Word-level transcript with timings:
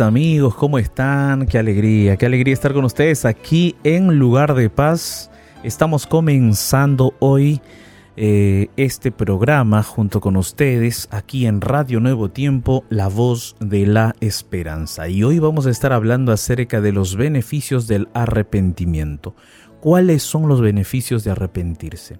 Amigos, 0.00 0.54
¿cómo 0.54 0.78
están? 0.78 1.46
Qué 1.46 1.58
alegría, 1.58 2.16
qué 2.16 2.26
alegría 2.26 2.52
estar 2.52 2.74
con 2.74 2.84
ustedes 2.84 3.24
aquí 3.24 3.76
en 3.82 4.18
Lugar 4.18 4.54
de 4.54 4.68
Paz. 4.68 5.30
Estamos 5.62 6.06
comenzando 6.06 7.14
hoy 7.18 7.60
eh, 8.16 8.68
este 8.76 9.10
programa 9.10 9.82
junto 9.82 10.20
con 10.20 10.36
ustedes 10.36 11.08
aquí 11.10 11.46
en 11.46 11.60
Radio 11.60 12.00
Nuevo 12.00 12.30
Tiempo, 12.30 12.84
La 12.90 13.08
Voz 13.08 13.56
de 13.60 13.86
la 13.86 14.14
Esperanza. 14.20 15.08
Y 15.08 15.22
hoy 15.22 15.38
vamos 15.38 15.66
a 15.66 15.70
estar 15.70 15.92
hablando 15.92 16.32
acerca 16.32 16.80
de 16.80 16.92
los 16.92 17.16
beneficios 17.16 17.86
del 17.86 18.08
arrepentimiento. 18.12 19.34
¿Cuáles 19.80 20.22
son 20.22 20.48
los 20.48 20.60
beneficios 20.60 21.24
de 21.24 21.30
arrepentirse? 21.30 22.18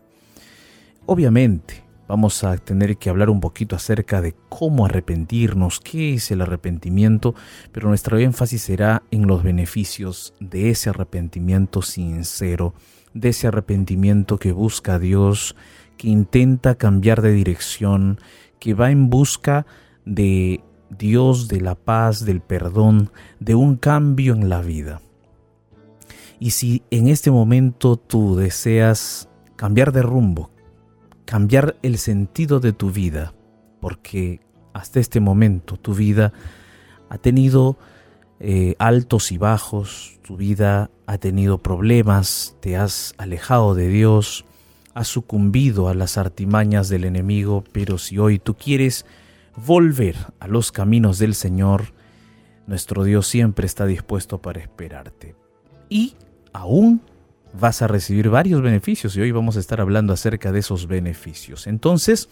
Obviamente, 1.05 1.86
Vamos 2.09 2.45
a 2.45 2.57
tener 2.57 2.99
que 2.99 3.11
hablar 3.11 3.31
un 3.31 3.41
poquito 3.41 3.75
acerca 3.75 4.21
de 4.21 4.35
cómo 4.49 4.87
arrepentirnos, 4.87 5.81
qué 5.81 6.15
es 6.15 6.31
el 6.31 6.41
arrepentimiento, 6.41 7.35
pero 7.73 7.89
nuestro 7.89 8.19
énfasis 8.19 8.63
será 8.63 9.03
en 9.11 9.27
los 9.27 9.43
beneficios 9.43 10.33
de 10.39 10.71
ese 10.71 10.91
arrepentimiento 10.91 11.83
sincero, 11.83 12.75
de 13.13 13.31
ese 13.31 13.49
arrepentimiento 13.49 14.39
que 14.39 14.53
busca 14.53 14.95
a 14.95 14.99
Dios, 15.01 15.57
que 15.97 16.09
intenta 16.09 16.77
cambiar 16.77 17.23
de 17.23 17.33
dirección, 17.33 18.21
que 18.61 18.75
va 18.75 18.93
en 18.93 19.11
busca 19.11 19.67
de 20.05 20.63
Dios, 20.91 21.49
de 21.49 21.61
la 21.61 21.75
paz, 21.75 22.25
del 22.25 22.41
perdón, 22.41 23.11
de 23.41 23.57
un 23.57 23.77
cambio 23.77 24.33
en 24.35 24.49
la 24.49 24.61
vida. 24.61 25.01
Y 26.39 26.51
si 26.51 26.83
en 26.91 27.09
este 27.09 27.31
momento 27.31 27.97
tú 27.97 28.37
deseas 28.37 29.29
cambiar 29.57 29.91
de 29.91 30.03
rumbo, 30.03 30.51
cambiar 31.27 31.77
el 31.83 31.99
sentido 31.99 32.61
de 32.61 32.73
tu 32.73 32.91
vida, 32.91 33.35
porque 33.81 34.41
hasta 34.73 35.01
este 35.01 35.21
momento 35.21 35.77
tu 35.77 35.93
vida 35.93 36.33
ha 37.11 37.19
tenido 37.19 37.77
eh, 38.41 38.75
altos 38.79 39.33
y 39.33 39.39
bajos, 39.39 40.19
tu 40.23 40.37
vida 40.37 40.91
ha 41.07 41.19
tenido 41.19 41.59
problemas, 41.59 42.57
te 42.61 42.77
has 42.77 43.15
alejado 43.19 43.75
de 43.75 43.89
Dios, 43.89 44.45
has 44.95 45.09
sucumbido 45.09 45.89
a 45.89 45.95
las 45.95 46.17
artimañas 46.17 46.89
del 46.89 47.05
enemigo, 47.05 47.65
pero 47.73 47.99
si 47.99 48.19
hoy 48.19 48.39
tú 48.39 48.55
quieres 48.55 49.05
volver 49.57 50.17
a 50.41 50.49
los 50.49 50.73
caminos 50.73 51.19
del 51.19 51.35
Señor, 51.35 51.93
nuestro 52.67 53.05
Dios 53.05 53.27
siempre 53.27 53.67
está 53.67 53.85
dispuesto 53.85 54.41
para 54.41 54.61
esperarte. 54.61 55.35
Y 55.89 56.15
aún 56.53 57.03
vas 57.59 57.83
a 57.83 57.87
recibir 57.87 58.29
varios 58.29 58.63
beneficios 58.63 59.17
y 59.17 59.21
hoy 59.21 59.31
vamos 59.31 59.57
a 59.57 59.61
estar 59.61 59.81
hablando 59.81 60.13
acerca 60.13 60.53
de 60.53 60.61
esos 60.61 60.87
beneficios. 60.87 61.67
Entonces, 61.67 62.29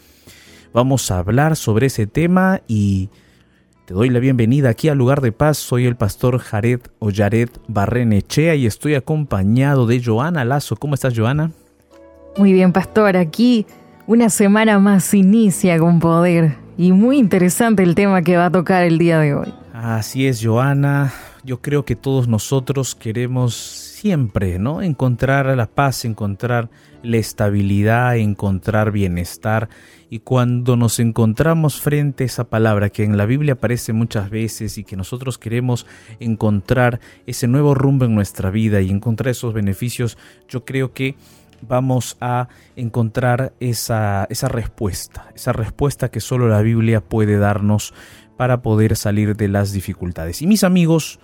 vamos 0.73 1.09
a 1.11 1.19
hablar 1.19 1.55
sobre 1.55 1.87
ese 1.87 2.07
tema 2.07 2.61
y 2.67 3.09
te 3.85 3.93
doy 3.93 4.09
la 4.09 4.19
bienvenida 4.19 4.69
aquí 4.69 4.89
al 4.89 4.97
lugar 4.97 5.21
de 5.21 5.31
paz. 5.31 5.57
Soy 5.57 5.85
el 5.85 5.95
pastor 5.95 6.39
Jared 6.39 6.81
o 6.99 7.11
Jared 7.13 7.49
Barrenechea 7.67 8.55
y 8.55 8.65
estoy 8.65 8.95
acompañado 8.95 9.87
de 9.87 10.03
Joana 10.03 10.45
Lazo. 10.45 10.75
¿Cómo 10.75 10.95
estás, 10.95 11.13
Joana? 11.17 11.51
Muy 12.37 12.51
bien, 12.51 12.73
pastor. 12.73 13.15
Aquí 13.15 13.65
una 14.07 14.29
semana 14.29 14.79
más 14.79 15.13
inicia 15.13 15.79
con 15.79 15.99
poder 15.99 16.57
y 16.77 16.91
muy 16.91 17.17
interesante 17.17 17.83
el 17.83 17.95
tema 17.95 18.21
que 18.21 18.37
va 18.37 18.47
a 18.47 18.51
tocar 18.51 18.83
el 18.83 18.97
día 18.97 19.19
de 19.19 19.33
hoy. 19.33 19.53
Así 19.73 20.27
es, 20.27 20.43
Joana. 20.43 21.13
Yo 21.43 21.61
creo 21.61 21.85
que 21.85 21.95
todos 21.95 22.27
nosotros 22.27 22.95
queremos 22.95 23.84
siempre, 24.05 24.59
¿no? 24.59 24.83
Encontrar 24.83 25.47
la 25.57 25.65
paz, 25.65 26.05
encontrar 26.05 26.69
la 27.01 27.17
estabilidad, 27.17 28.15
encontrar 28.17 28.91
bienestar. 28.91 29.67
Y 30.11 30.19
cuando 30.19 30.75
nos 30.75 30.99
encontramos 30.99 31.81
frente 31.81 32.23
a 32.23 32.27
esa 32.27 32.43
palabra 32.43 32.91
que 32.91 33.03
en 33.03 33.17
la 33.17 33.25
Biblia 33.25 33.53
aparece 33.53 33.93
muchas 33.93 34.29
veces 34.29 34.77
y 34.77 34.83
que 34.83 34.95
nosotros 34.95 35.39
queremos 35.39 35.87
encontrar 36.19 36.99
ese 37.25 37.47
nuevo 37.47 37.73
rumbo 37.73 38.05
en 38.05 38.13
nuestra 38.13 38.51
vida 38.51 38.79
y 38.79 38.91
encontrar 38.91 39.29
esos 39.29 39.55
beneficios, 39.55 40.19
yo 40.47 40.65
creo 40.65 40.93
que 40.93 41.15
vamos 41.67 42.15
a 42.21 42.47
encontrar 42.75 43.53
esa, 43.59 44.27
esa 44.29 44.49
respuesta, 44.49 45.31
esa 45.33 45.51
respuesta 45.51 46.11
que 46.11 46.19
solo 46.19 46.47
la 46.47 46.61
Biblia 46.61 47.01
puede 47.01 47.39
darnos 47.39 47.91
para 48.37 48.61
poder 48.61 48.95
salir 48.97 49.35
de 49.35 49.47
las 49.47 49.71
dificultades. 49.71 50.43
Y 50.43 50.47
mis 50.47 50.63
amigos, 50.63 51.19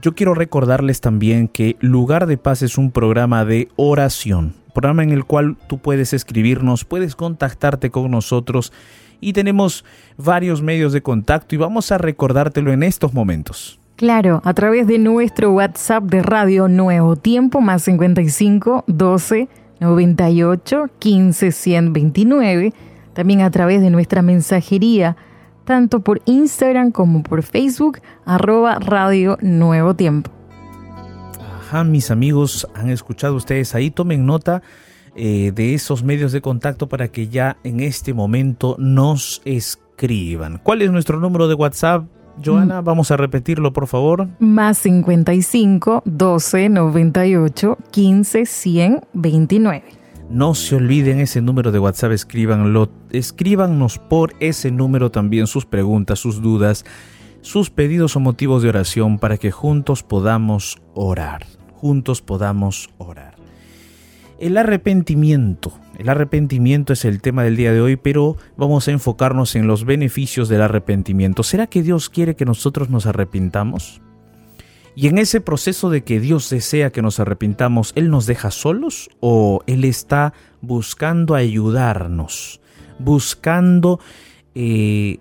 yo 0.00 0.14
quiero 0.14 0.34
recordarles 0.34 1.00
también 1.00 1.48
que 1.48 1.76
Lugar 1.80 2.26
de 2.26 2.38
Paz 2.38 2.62
es 2.62 2.78
un 2.78 2.90
programa 2.90 3.44
de 3.44 3.68
oración, 3.76 4.54
programa 4.74 5.02
en 5.02 5.10
el 5.10 5.24
cual 5.24 5.56
tú 5.68 5.78
puedes 5.78 6.12
escribirnos, 6.12 6.84
puedes 6.84 7.14
contactarte 7.14 7.90
con 7.90 8.10
nosotros 8.10 8.72
y 9.20 9.32
tenemos 9.32 9.84
varios 10.16 10.62
medios 10.62 10.92
de 10.92 11.02
contacto 11.02 11.54
y 11.54 11.58
vamos 11.58 11.92
a 11.92 11.98
recordártelo 11.98 12.72
en 12.72 12.82
estos 12.82 13.12
momentos. 13.12 13.78
Claro, 13.96 14.40
a 14.44 14.54
través 14.54 14.86
de 14.86 14.98
nuestro 14.98 15.52
WhatsApp 15.52 16.04
de 16.04 16.22
Radio 16.22 16.66
Nuevo 16.66 17.16
Tiempo 17.16 17.60
más 17.60 17.82
55 17.82 18.84
12 18.86 19.48
98 19.78 20.90
15 20.98 21.52
129, 21.52 22.72
también 23.12 23.42
a 23.42 23.50
través 23.50 23.80
de 23.80 23.90
nuestra 23.90 24.22
mensajería 24.22 25.16
tanto 25.64 26.00
por 26.00 26.20
Instagram 26.26 26.90
como 26.90 27.22
por 27.22 27.42
Facebook, 27.42 28.00
arroba 28.24 28.78
Radio 28.78 29.38
Nuevo 29.40 29.94
Tiempo. 29.94 30.30
Ajá, 31.60 31.84
mis 31.84 32.10
amigos, 32.10 32.68
han 32.74 32.90
escuchado 32.90 33.34
ustedes 33.34 33.74
ahí, 33.74 33.90
tomen 33.90 34.26
nota 34.26 34.62
eh, 35.14 35.52
de 35.54 35.74
esos 35.74 36.02
medios 36.02 36.32
de 36.32 36.40
contacto 36.40 36.88
para 36.88 37.08
que 37.08 37.28
ya 37.28 37.56
en 37.64 37.80
este 37.80 38.14
momento 38.14 38.76
nos 38.78 39.42
escriban. 39.44 40.58
¿Cuál 40.62 40.82
es 40.82 40.90
nuestro 40.90 41.20
número 41.20 41.48
de 41.48 41.54
WhatsApp? 41.54 42.04
Joana, 42.42 42.80
mm. 42.80 42.84
vamos 42.84 43.10
a 43.10 43.16
repetirlo, 43.16 43.72
por 43.72 43.86
favor. 43.86 44.28
Más 44.38 44.78
55 44.78 46.02
12 46.04 46.68
98 46.68 47.78
15 47.90 48.46
100 48.46 49.00
29. 49.12 50.01
No 50.32 50.54
se 50.54 50.76
olviden 50.76 51.20
ese 51.20 51.42
número 51.42 51.72
de 51.72 51.78
WhatsApp, 51.78 52.12
escríbanlo, 52.12 52.90
escríbanos 53.10 53.98
por 53.98 54.32
ese 54.40 54.70
número 54.70 55.10
también 55.10 55.46
sus 55.46 55.66
preguntas, 55.66 56.20
sus 56.20 56.40
dudas, 56.40 56.86
sus 57.42 57.68
pedidos 57.68 58.16
o 58.16 58.20
motivos 58.20 58.62
de 58.62 58.70
oración 58.70 59.18
para 59.18 59.36
que 59.36 59.50
juntos 59.50 60.02
podamos 60.02 60.80
orar, 60.94 61.44
juntos 61.74 62.22
podamos 62.22 62.88
orar. 62.96 63.34
El 64.38 64.56
arrepentimiento, 64.56 65.74
el 65.98 66.08
arrepentimiento 66.08 66.94
es 66.94 67.04
el 67.04 67.20
tema 67.20 67.44
del 67.44 67.56
día 67.56 67.74
de 67.74 67.82
hoy, 67.82 67.96
pero 67.96 68.38
vamos 68.56 68.88
a 68.88 68.92
enfocarnos 68.92 69.54
en 69.54 69.66
los 69.66 69.84
beneficios 69.84 70.48
del 70.48 70.62
arrepentimiento. 70.62 71.42
¿Será 71.42 71.66
que 71.66 71.82
Dios 71.82 72.08
quiere 72.08 72.36
que 72.36 72.46
nosotros 72.46 72.88
nos 72.88 73.04
arrepintamos? 73.04 74.01
Y 74.94 75.06
en 75.06 75.18
ese 75.18 75.40
proceso 75.40 75.88
de 75.88 76.04
que 76.04 76.20
Dios 76.20 76.50
desea 76.50 76.90
que 76.90 77.02
nos 77.02 77.18
arrepintamos, 77.18 77.92
¿Él 77.94 78.10
nos 78.10 78.26
deja 78.26 78.50
solos 78.50 79.08
o 79.20 79.62
Él 79.66 79.84
está 79.84 80.34
buscando 80.60 81.34
ayudarnos, 81.34 82.60
buscando 82.98 84.00
eh, 84.54 85.18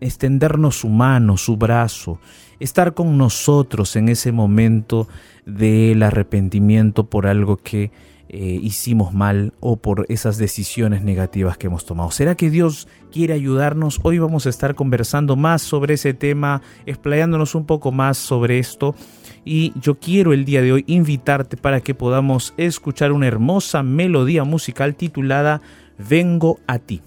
extendernos 0.00 0.80
su 0.80 0.88
mano, 0.88 1.36
su 1.36 1.56
brazo, 1.56 2.18
estar 2.58 2.94
con 2.94 3.16
nosotros 3.16 3.94
en 3.94 4.08
ese 4.08 4.32
momento 4.32 5.06
del 5.46 6.02
arrepentimiento 6.02 7.08
por 7.08 7.28
algo 7.28 7.58
que 7.58 7.92
eh, 8.34 8.58
hicimos 8.62 9.12
mal 9.12 9.52
o 9.60 9.76
por 9.76 10.06
esas 10.08 10.38
decisiones 10.38 11.02
negativas 11.02 11.58
que 11.58 11.66
hemos 11.66 11.84
tomado. 11.84 12.10
¿Será 12.10 12.34
que 12.34 12.48
Dios 12.48 12.88
quiere 13.10 13.34
ayudarnos? 13.34 14.00
Hoy 14.04 14.18
vamos 14.18 14.46
a 14.46 14.48
estar 14.48 14.74
conversando 14.74 15.36
más 15.36 15.60
sobre 15.60 15.94
ese 15.94 16.14
tema, 16.14 16.62
explayándonos 16.86 17.54
un 17.54 17.66
poco 17.66 17.92
más 17.92 18.16
sobre 18.16 18.58
esto. 18.58 18.94
Y 19.44 19.72
yo 19.80 19.98
quiero 19.98 20.32
el 20.32 20.44
día 20.44 20.62
de 20.62 20.72
hoy 20.72 20.84
invitarte 20.86 21.56
para 21.56 21.80
que 21.80 21.94
podamos 21.94 22.54
escuchar 22.56 23.12
una 23.12 23.26
hermosa 23.26 23.82
melodía 23.82 24.44
musical 24.44 24.94
titulada 24.94 25.60
Vengo 25.98 26.60
a 26.66 26.78
ti. 26.78 27.02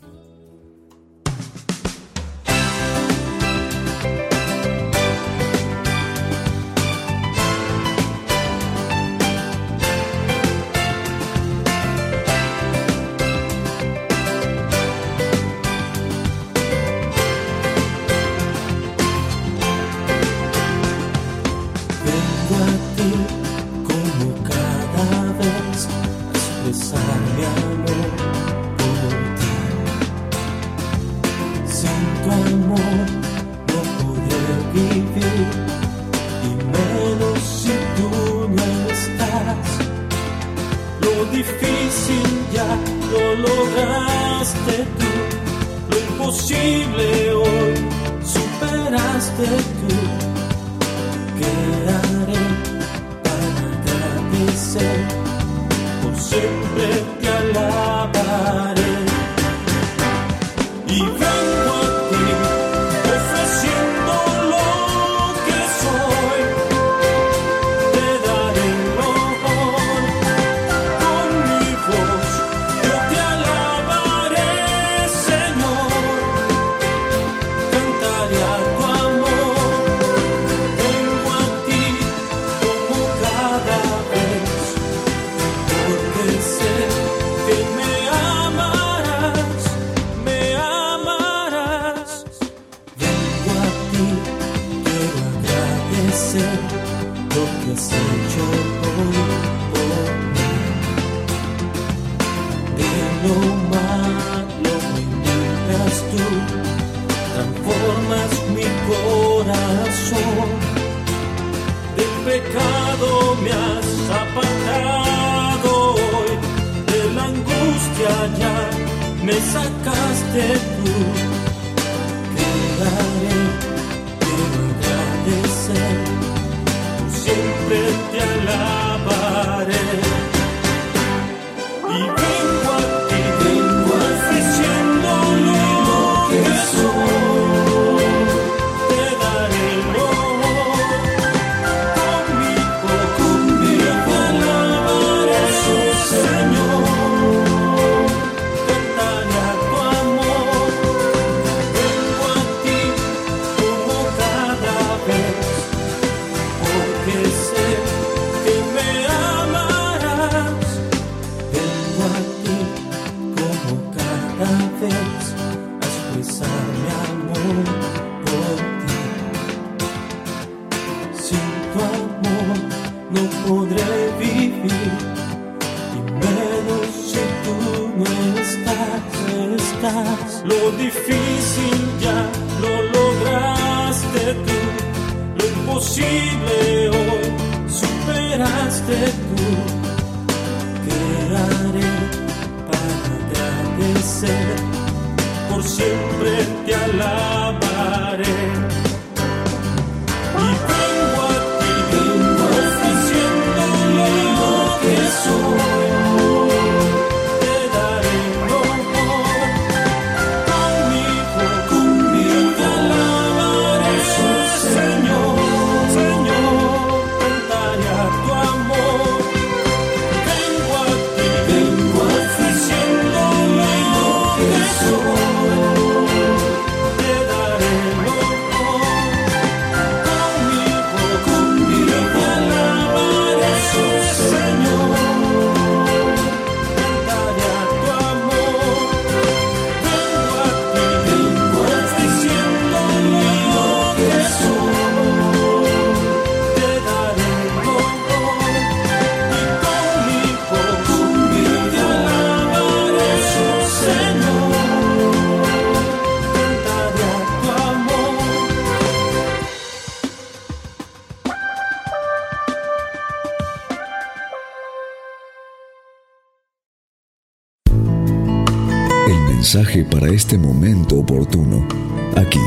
Para 269.84 270.08
este 270.08 270.38
momento 270.38 271.00
oportuno, 271.00 271.68
aquí, 272.16 272.40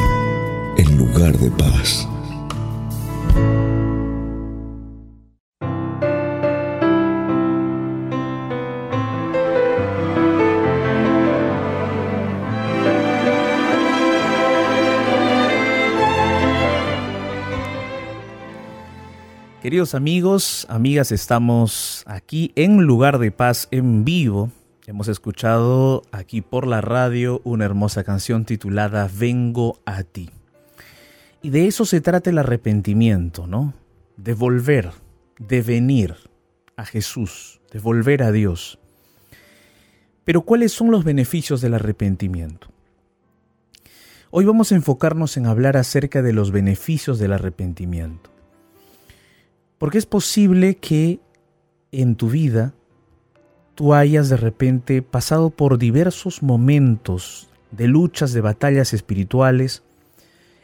en 0.78 0.96
lugar 0.96 1.36
de 1.36 1.50
paz. 1.50 2.08
Queridos 19.60 19.94
amigos, 19.94 20.66
amigas, 20.70 21.12
estamos 21.12 22.04
aquí 22.06 22.52
en 22.54 22.84
lugar 22.84 23.18
de 23.18 23.30
paz 23.30 23.68
en 23.70 24.06
vivo 24.06 24.50
Hemos 24.88 25.08
escuchado 25.08 26.02
aquí 26.12 26.40
por 26.40 26.66
la 26.66 26.80
radio 26.80 27.42
una 27.44 27.66
hermosa 27.66 28.04
canción 28.04 28.46
titulada 28.46 29.06
Vengo 29.14 29.78
a 29.84 30.02
ti. 30.02 30.30
Y 31.42 31.50
de 31.50 31.66
eso 31.66 31.84
se 31.84 32.00
trata 32.00 32.30
el 32.30 32.38
arrepentimiento, 32.38 33.46
¿no? 33.46 33.74
De 34.16 34.32
volver, 34.32 34.92
de 35.38 35.60
venir 35.60 36.14
a 36.74 36.86
Jesús, 36.86 37.60
de 37.70 37.80
volver 37.80 38.22
a 38.22 38.32
Dios. 38.32 38.78
Pero 40.24 40.40
¿cuáles 40.40 40.72
son 40.72 40.90
los 40.90 41.04
beneficios 41.04 41.60
del 41.60 41.74
arrepentimiento? 41.74 42.68
Hoy 44.30 44.46
vamos 44.46 44.72
a 44.72 44.76
enfocarnos 44.76 45.36
en 45.36 45.44
hablar 45.44 45.76
acerca 45.76 46.22
de 46.22 46.32
los 46.32 46.50
beneficios 46.50 47.18
del 47.18 47.34
arrepentimiento. 47.34 48.30
Porque 49.76 49.98
es 49.98 50.06
posible 50.06 50.78
que 50.78 51.20
en 51.92 52.16
tu 52.16 52.30
vida 52.30 52.72
tú 53.78 53.94
hayas 53.94 54.28
de 54.28 54.36
repente 54.36 55.02
pasado 55.02 55.50
por 55.50 55.78
diversos 55.78 56.42
momentos 56.42 57.48
de 57.70 57.86
luchas, 57.86 58.32
de 58.32 58.40
batallas 58.40 58.92
espirituales, 58.92 59.84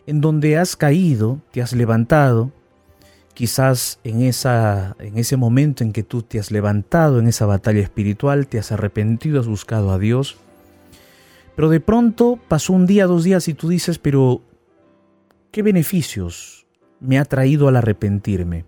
en 0.09 0.21
donde 0.21 0.59
has 0.59 0.75
caído, 0.75 1.39
te 1.53 1.63
has 1.63 1.75
levantado, 1.75 2.51
quizás 3.33 4.01
en, 4.03 4.23
esa, 4.23 4.97
en 4.99 5.17
ese 5.17 5.37
momento 5.37 5.85
en 5.85 5.93
que 5.93 6.03
tú 6.03 6.23
te 6.23 6.41
has 6.41 6.51
levantado 6.51 7.21
en 7.21 7.29
esa 7.29 7.47
batalla 7.47 7.79
espiritual, 7.79 8.49
te 8.49 8.59
has 8.59 8.73
arrepentido, 8.73 9.39
has 9.39 9.47
buscado 9.47 9.93
a 9.93 9.99
Dios, 10.01 10.37
pero 11.55 11.69
de 11.69 11.79
pronto 11.79 12.41
pasó 12.49 12.73
un 12.73 12.85
día, 12.85 13.07
dos 13.07 13.23
días 13.23 13.47
y 13.47 13.55
tú 13.55 13.69
dices, 13.69 14.01
pero 14.01 14.43
¿qué 15.53 15.63
beneficios 15.63 16.67
me 16.99 17.21
ha 17.21 17.25
traído 17.25 17.69
al 17.69 17.77
arrepentirme? 17.77 18.65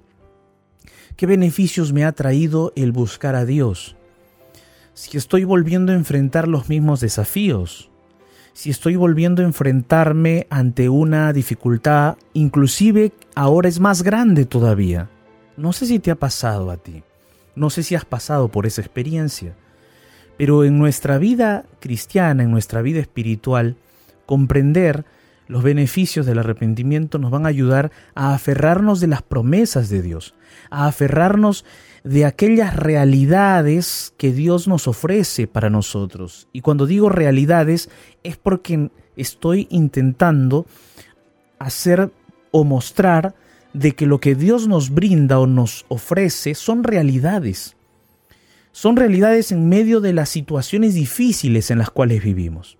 ¿Qué 1.16 1.26
beneficios 1.26 1.92
me 1.92 2.04
ha 2.04 2.12
traído 2.12 2.72
el 2.76 2.92
buscar 2.92 3.34
a 3.34 3.44
Dios? 3.44 3.95
Si 4.96 5.18
estoy 5.18 5.44
volviendo 5.44 5.92
a 5.92 5.94
enfrentar 5.94 6.48
los 6.48 6.70
mismos 6.70 7.00
desafíos, 7.00 7.90
si 8.54 8.70
estoy 8.70 8.96
volviendo 8.96 9.42
a 9.42 9.44
enfrentarme 9.44 10.46
ante 10.48 10.88
una 10.88 11.34
dificultad, 11.34 12.16
inclusive 12.32 13.12
ahora 13.34 13.68
es 13.68 13.78
más 13.78 14.02
grande 14.02 14.46
todavía. 14.46 15.10
No 15.58 15.74
sé 15.74 15.84
si 15.84 15.98
te 15.98 16.10
ha 16.10 16.14
pasado 16.14 16.70
a 16.70 16.78
ti, 16.78 17.02
no 17.54 17.68
sé 17.68 17.82
si 17.82 17.94
has 17.94 18.06
pasado 18.06 18.48
por 18.48 18.64
esa 18.64 18.80
experiencia, 18.80 19.54
pero 20.38 20.64
en 20.64 20.78
nuestra 20.78 21.18
vida 21.18 21.66
cristiana, 21.78 22.42
en 22.42 22.50
nuestra 22.50 22.80
vida 22.80 23.00
espiritual, 23.00 23.76
comprender 24.24 25.04
los 25.46 25.62
beneficios 25.62 26.24
del 26.24 26.38
arrepentimiento 26.38 27.18
nos 27.18 27.30
van 27.30 27.44
a 27.44 27.50
ayudar 27.50 27.92
a 28.14 28.34
aferrarnos 28.34 29.00
de 29.00 29.08
las 29.08 29.20
promesas 29.20 29.90
de 29.90 30.00
Dios, 30.00 30.34
a 30.70 30.86
aferrarnos 30.86 31.66
de 32.06 32.24
aquellas 32.24 32.76
realidades 32.76 34.14
que 34.16 34.32
Dios 34.32 34.68
nos 34.68 34.86
ofrece 34.86 35.48
para 35.48 35.70
nosotros. 35.70 36.46
Y 36.52 36.60
cuando 36.60 36.86
digo 36.86 37.08
realidades 37.08 37.90
es 38.22 38.36
porque 38.36 38.90
estoy 39.16 39.66
intentando 39.70 40.66
hacer 41.58 42.12
o 42.52 42.62
mostrar 42.62 43.34
de 43.72 43.96
que 43.96 44.06
lo 44.06 44.20
que 44.20 44.36
Dios 44.36 44.68
nos 44.68 44.90
brinda 44.90 45.40
o 45.40 45.48
nos 45.48 45.84
ofrece 45.88 46.54
son 46.54 46.84
realidades. 46.84 47.76
Son 48.70 48.94
realidades 48.94 49.50
en 49.50 49.68
medio 49.68 50.00
de 50.00 50.12
las 50.12 50.28
situaciones 50.28 50.94
difíciles 50.94 51.72
en 51.72 51.78
las 51.78 51.90
cuales 51.90 52.22
vivimos. 52.22 52.78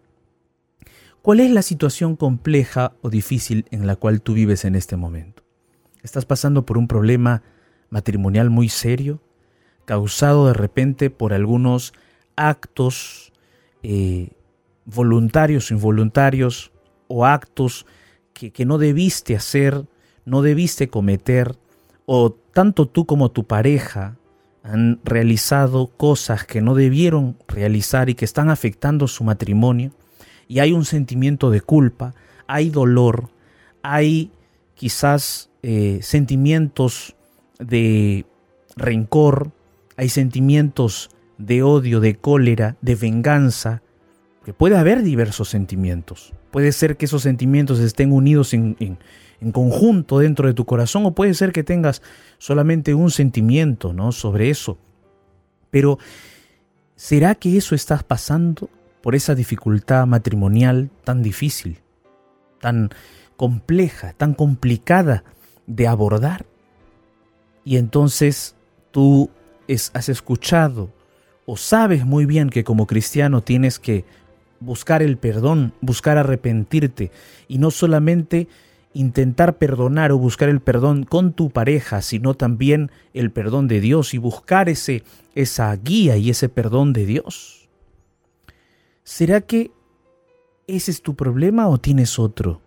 ¿Cuál 1.21 1.40
es 1.40 1.50
la 1.50 1.62
situación 1.62 2.14
compleja 2.14 2.92
o 3.02 3.11
difícil 3.11 3.66
en 3.73 3.88
la 3.88 3.97
cual 3.97 4.23
tú 4.23 4.35
vives 4.35 4.64
en 4.64 4.76
este 4.76 4.95
momento? 4.95 5.42
¿Estás 6.04 6.26
pasando 6.26 6.64
por 6.64 6.78
un 6.78 6.87
problema 6.87 7.42
matrimonial 7.90 8.50
muy 8.50 8.69
serio, 8.69 9.21
causado 9.85 10.49
de 10.49 10.55
repente 10.55 11.11
por 11.11 11.33
algunos 11.33 11.93
actos 12.35 13.33
eh, 13.83 14.31
voluntarios 14.85 15.71
involuntarios 15.71 16.73
o 17.09 17.25
actos 17.25 17.87
que, 18.33 18.50
que 18.50 18.64
no 18.64 18.78
debiste 18.78 19.37
hacer, 19.37 19.87
no 20.25 20.43
debiste 20.43 20.88
cometer, 20.88 21.57
o 22.05 22.31
tanto 22.31 22.87
tú 22.87 23.07
como 23.07 23.31
tu 23.31 23.45
pareja 23.45 24.16
han 24.62 25.00
realizado 25.05 25.87
cosas 25.87 26.45
que 26.45 26.61
no 26.61 26.75
debieron 26.75 27.37
realizar 27.47 28.11
y 28.11 28.14
que 28.14 28.25
están 28.25 28.49
afectando 28.49 29.07
su 29.07 29.23
matrimonio, 29.25 29.93
y 30.49 30.59
hay 30.61 30.73
un 30.73 30.85
sentimiento 30.85 31.50
de 31.50 31.61
culpa, 31.61 32.14
hay 32.47 32.71
dolor, 32.71 33.31
hay 33.83 34.31
quizás 34.75 35.50
eh, 35.62 36.00
sentimientos 36.02 37.15
de 37.58 38.26
rencor, 38.76 39.52
hay 39.96 40.08
sentimientos 40.08 41.10
de 41.38 41.62
odio, 41.62 42.00
de 42.00 42.16
cólera, 42.16 42.76
de 42.80 42.94
venganza, 42.94 43.82
que 44.44 44.52
puede 44.52 44.76
haber 44.76 45.02
diversos 45.02 45.48
sentimientos. 45.48 46.32
Puede 46.50 46.72
ser 46.72 46.96
que 46.96 47.06
esos 47.06 47.22
sentimientos 47.22 47.80
estén 47.80 48.12
unidos 48.12 48.54
en, 48.54 48.76
en, 48.78 49.52
conjunto 49.52 50.18
dentro 50.18 50.46
de 50.46 50.54
tu 50.54 50.64
corazón 50.64 51.04
o 51.04 51.14
puede 51.14 51.34
ser 51.34 51.52
que 51.52 51.64
tengas 51.64 52.00
solamente 52.38 52.94
un 52.94 53.10
sentimiento 53.10 53.92
¿no? 53.92 54.12
sobre 54.12 54.50
eso. 54.50 54.78
Pero, 55.70 55.98
¿será 56.94 57.34
que 57.34 57.56
eso 57.56 57.75
estás 57.75 58.02
pasando 58.02 58.70
por 59.02 59.14
esa 59.14 59.34
dificultad 59.34 60.06
matrimonial 60.06 60.90
tan 61.04 61.22
difícil, 61.22 61.80
tan 62.60 62.90
compleja, 63.36 64.14
tan 64.14 64.32
complicada 64.32 65.25
de 65.66 65.86
abordar? 65.86 66.46
Y 67.66 67.78
entonces 67.78 68.54
tú 68.92 69.28
has 69.92 70.08
escuchado 70.08 70.88
o 71.46 71.56
sabes 71.56 72.06
muy 72.06 72.25
bien 72.25 72.49
que 72.49 72.62
como 72.62 72.87
cristiano 72.87 73.42
tienes 73.42 73.80
que 73.80 74.04
buscar 74.61 75.02
el 75.02 75.18
perdón, 75.18 75.75
buscar 75.80 76.16
arrepentirte 76.16 77.11
y 77.49 77.58
no 77.58 77.73
solamente 77.73 78.46
intentar 78.94 79.58
perdonar 79.58 80.12
o 80.12 80.18
buscar 80.18 80.49
el 80.49 80.61
perdón 80.61 81.02
con 81.02 81.32
tu 81.32 81.50
pareja, 81.50 82.02
sino 82.02 82.35
también 82.35 82.92
el 83.12 83.32
perdón 83.32 83.66
de 83.66 83.80
Dios 83.80 84.14
y 84.14 84.18
buscar 84.18 84.68
ese 84.68 85.02
esa 85.35 85.75
guía 85.75 86.16
y 86.16 86.30
ese 86.30 86.49
perdón 86.49 86.92
de 86.92 87.04
Dios. 87.04 87.68
¿Será 89.02 89.40
que 89.40 89.73
ese 90.68 90.92
es 90.92 91.02
tu 91.02 91.16
problema 91.16 91.68
o 91.68 91.78
tienes 91.78 92.20
otro? 92.20 92.62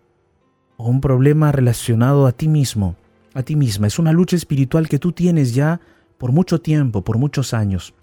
¿O 0.76 0.88
un 0.88 1.00
problema 1.00 1.52
relacionado 1.52 2.26
a 2.26 2.32
ti 2.32 2.48
mismo? 2.48 2.96
A 3.34 3.42
ti 3.42 3.56
misma. 3.56 3.86
Es 3.86 3.98
una 3.98 4.12
lucha 4.12 4.36
espiritual 4.36 4.88
que 4.88 4.98
tú 4.98 5.12
tienes 5.12 5.54
ya 5.54 5.80
por 6.18 6.32
mucho 6.32 6.60
tiempo, 6.60 7.02
por 7.02 7.18
muchos 7.18 7.54
años. 7.54 7.94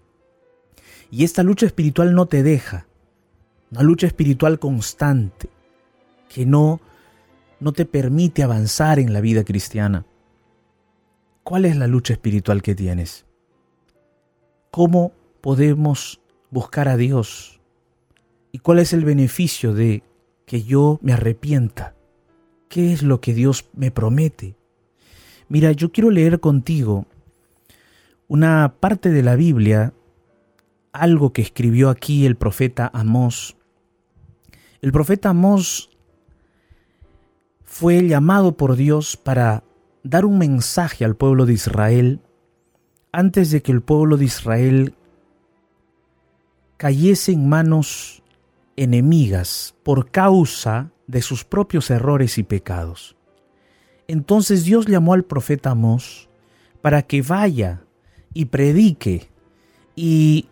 Y 1.12 1.24
esta 1.24 1.44
lucha 1.44 1.66
espiritual 1.66 2.14
no 2.14 2.26
te 2.26 2.44
deja. 2.44 2.88
Una 3.72 3.84
lucha 3.84 4.08
espiritual 4.08 4.60
constante 4.60 5.50
que 6.30 6.46
no 6.46 6.82
no 7.60 7.74
te 7.74 7.86
permite 7.86 8.44
avanzar 8.44 9.00
en 9.00 9.14
la 9.14 9.22
vida 9.22 9.44
cristiana. 9.44 10.06
¿Cuál 11.44 11.66
es 11.66 11.76
la 11.76 11.88
lucha 11.88 12.14
espiritual 12.14 12.62
que 12.62 12.76
tienes? 12.76 13.26
¿Cómo 14.70 15.12
podemos 15.42 16.22
buscar 16.52 16.88
a 16.88 16.98
Dios? 16.98 17.62
¿Y 18.52 18.60
cuál 18.60 18.80
es 18.80 18.94
el 18.94 19.06
beneficio 19.06 19.74
de 19.74 20.04
que 20.46 20.64
yo 20.64 21.00
me 21.02 21.14
arrepienta? 21.14 21.96
¿Qué 22.70 22.94
es 22.94 23.02
lo 23.02 23.22
que 23.22 23.34
Dios 23.34 23.70
me 23.74 23.92
promete? 23.92 24.56
Mira, 25.50 25.72
yo 25.72 25.92
quiero 25.92 26.10
leer 26.10 26.40
contigo 26.40 27.06
una 28.28 28.76
parte 28.80 29.10
de 29.10 29.24
la 29.24 29.36
Biblia, 29.36 29.94
algo 30.92 31.32
que 31.32 31.42
escribió 31.42 31.90
aquí 31.90 32.26
el 32.26 32.36
profeta 32.36 32.90
Amós. 32.94 33.56
El 34.82 34.92
profeta 34.92 35.30
Amós 35.30 35.90
fue 37.64 38.08
llamado 38.08 38.58
por 38.58 38.76
Dios 38.76 39.18
para 39.18 39.64
dar 40.04 40.26
un 40.26 40.38
mensaje 40.38 41.06
al 41.06 41.16
pueblo 41.16 41.46
de 41.46 41.54
Israel 41.54 42.22
antes 43.12 43.52
de 43.52 43.62
que 43.62 43.72
el 43.72 43.82
pueblo 43.82 44.18
de 44.18 44.26
Israel 44.26 44.96
cayese 46.78 47.32
en 47.32 47.50
manos 47.50 48.22
enemigas 48.76 49.76
por 49.84 50.12
causa 50.12 50.92
de 51.08 51.22
sus 51.22 51.44
propios 51.44 51.90
errores 51.90 52.38
y 52.38 52.44
pecados. 52.44 53.17
Entonces 54.08 54.64
Dios 54.64 54.86
llamó 54.86 55.14
al 55.14 55.24
profeta 55.24 55.72
Amós 55.72 56.30
para 56.82 57.02
que 57.02 57.22
vaya 57.22 57.82
y 58.34 58.46
predique 58.46 59.28
y 59.96 60.48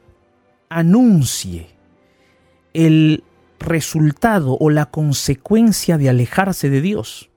anuncie 0.70 1.68
el 2.74 3.24
resultado 3.60 4.58
o 4.60 4.70
la 4.70 4.88
consecuencia 4.88 5.98
de 5.98 6.10
alejarse 6.10 6.70
de 6.70 6.82
Dios. 6.82 7.30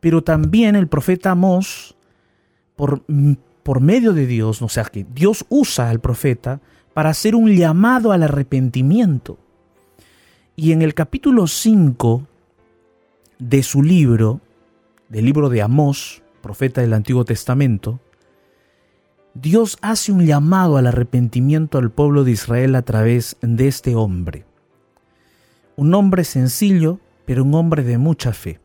Pero 0.00 0.22
también 0.22 0.76
el 0.76 0.88
profeta 0.88 1.32
Amós, 1.32 1.94
por, 2.76 3.02
por 3.62 3.80
medio 3.80 4.12
de 4.12 4.26
Dios, 4.26 4.62
o 4.62 4.68
sea 4.68 4.84
que 4.84 5.04
Dios 5.14 5.44
usa 5.48 5.90
al 5.90 6.00
profeta 6.00 6.60
para 6.94 7.10
hacer 7.10 7.34
un 7.34 7.50
llamado 7.50 8.12
al 8.12 8.22
arrepentimiento. 8.22 9.38
Y 10.56 10.72
en 10.72 10.82
el 10.82 10.94
capítulo 10.94 11.46
5 11.46 12.26
de 13.38 13.62
su 13.62 13.82
libro, 13.82 14.40
del 15.14 15.26
libro 15.26 15.48
de 15.48 15.62
Amós, 15.62 16.24
profeta 16.42 16.80
del 16.80 16.92
Antiguo 16.92 17.24
Testamento, 17.24 18.00
Dios 19.32 19.78
hace 19.80 20.10
un 20.10 20.26
llamado 20.26 20.76
al 20.76 20.88
arrepentimiento 20.88 21.78
al 21.78 21.92
pueblo 21.92 22.24
de 22.24 22.32
Israel 22.32 22.74
a 22.74 22.82
través 22.82 23.36
de 23.40 23.68
este 23.68 23.94
hombre. 23.94 24.44
Un 25.76 25.94
hombre 25.94 26.24
sencillo, 26.24 26.98
pero 27.26 27.44
un 27.44 27.54
hombre 27.54 27.84
de 27.84 27.96
mucha 27.96 28.32
fe. 28.32 28.58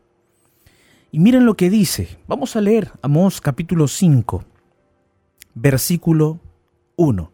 Y 1.12 1.20
miren 1.20 1.46
lo 1.46 1.54
que 1.54 1.70
dice. 1.70 2.18
Vamos 2.26 2.56
a 2.56 2.60
leer 2.60 2.90
Amós 3.00 3.40
capítulo 3.40 3.86
5, 3.86 4.42
versículo 5.54 6.40
1. 6.96 7.30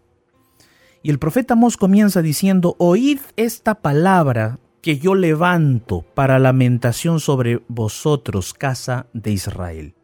Y 1.02 1.08
el 1.08 1.18
profeta 1.18 1.54
Amós 1.54 1.78
comienza 1.78 2.20
diciendo, 2.20 2.76
Oíd 2.78 3.20
esta 3.36 3.76
palabra 3.76 4.58
que 4.86 5.00
yo 5.00 5.16
levanto 5.16 6.02
para 6.14 6.38
lamentación 6.38 7.18
sobre 7.18 7.60
vosotros, 7.66 8.54
casa 8.54 9.08
de 9.12 9.32
Israel. 9.32 9.96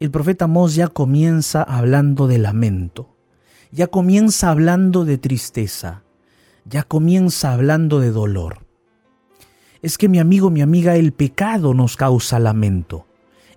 El 0.00 0.10
profeta 0.10 0.46
Mos 0.46 0.74
ya 0.74 0.88
comienza 0.88 1.62
hablando 1.62 2.26
de 2.26 2.38
lamento, 2.38 3.14
ya 3.70 3.88
comienza 3.88 4.48
hablando 4.48 5.04
de 5.04 5.18
tristeza, 5.18 6.04
ya 6.64 6.84
comienza 6.84 7.52
hablando 7.52 8.00
de 8.00 8.12
dolor. 8.12 8.64
Es 9.82 9.98
que 9.98 10.08
mi 10.08 10.20
amigo, 10.20 10.48
mi 10.48 10.62
amiga, 10.62 10.96
el 10.96 11.12
pecado 11.12 11.74
nos 11.74 11.98
causa 11.98 12.38
lamento, 12.38 13.04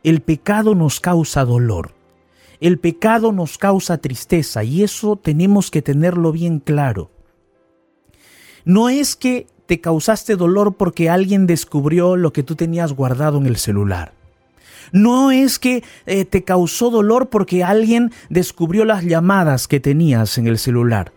el 0.03 0.19
pecado 0.19 0.75
nos 0.75 0.99
causa 0.99 1.45
dolor, 1.45 1.93
el 2.59 2.77
pecado 2.77 3.31
nos 3.31 3.57
causa 3.57 3.99
tristeza 3.99 4.65
y 4.65 4.83
eso 4.83 5.15
tenemos 5.15 5.71
que 5.71 5.81
tenerlo 5.81 6.33
bien 6.33 6.59
claro. 6.59 7.09
No 8.65 8.89
es 8.89 9.15
que 9.15 9.47
te 9.69 9.79
causaste 9.79 10.35
dolor 10.35 10.73
porque 10.73 11.11
alguien 11.11 11.45
descubrió 11.45 12.15
lo 12.15 12.33
que 12.33 12.41
tú 12.41 12.55
tenías 12.55 12.91
guardado 12.91 13.38
en 13.38 13.45
el 13.45 13.57
celular. 13.57 14.13
No 14.91 15.29
es 15.29 15.59
que 15.59 15.83
eh, 16.07 16.25
te 16.25 16.43
causó 16.43 16.89
dolor 16.89 17.29
porque 17.29 17.63
alguien 17.63 18.11
descubrió 18.31 18.83
las 18.83 19.03
llamadas 19.03 19.67
que 19.67 19.79
tenías 19.79 20.39
en 20.39 20.47
el 20.47 20.57
celular. 20.57 21.11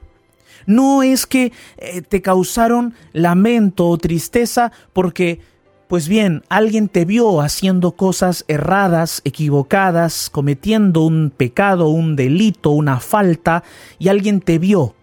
No 0.67 1.03
es 1.03 1.25
que 1.25 1.55
eh, 1.79 2.03
te 2.03 2.21
causaron 2.21 2.93
lamento 3.15 3.89
o 3.89 3.97
tristeza 3.97 4.71
porque, 4.93 5.41
pues 5.89 6.07
bien, 6.07 6.43
alguien 6.51 6.91
te 6.91 7.07
vio 7.07 7.41
haciendo 7.41 7.93
cosas 7.93 8.45
erradas, 8.49 9.23
equivocadas, 9.25 10.29
cometiendo 10.29 11.07
un 11.07 11.33
pecado, 11.35 11.89
un 11.89 12.17
delito, 12.17 12.69
una 12.69 13.01
falta, 13.01 13.65
y 13.99 14.09
alguien 14.09 14.43
te 14.43 14.59
vio. 14.59 14.95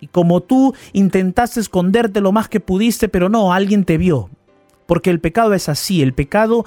Y 0.00 0.06
como 0.08 0.40
tú 0.40 0.74
intentaste 0.92 1.60
esconderte 1.60 2.20
lo 2.20 2.32
más 2.32 2.48
que 2.48 2.60
pudiste, 2.60 3.08
pero 3.08 3.28
no, 3.28 3.52
alguien 3.52 3.84
te 3.84 3.98
vio. 3.98 4.30
Porque 4.86 5.10
el 5.10 5.20
pecado 5.20 5.54
es 5.54 5.68
así, 5.68 6.02
el 6.02 6.14
pecado, 6.14 6.64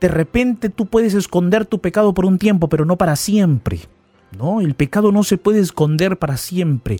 de 0.00 0.08
repente 0.08 0.68
tú 0.68 0.86
puedes 0.86 1.14
esconder 1.14 1.66
tu 1.66 1.78
pecado 1.78 2.12
por 2.12 2.26
un 2.26 2.38
tiempo, 2.38 2.68
pero 2.68 2.84
no 2.84 2.96
para 2.96 3.16
siempre. 3.16 3.80
¿no? 4.36 4.60
El 4.60 4.74
pecado 4.74 5.12
no 5.12 5.22
se 5.22 5.38
puede 5.38 5.60
esconder 5.60 6.18
para 6.18 6.36
siempre. 6.36 6.98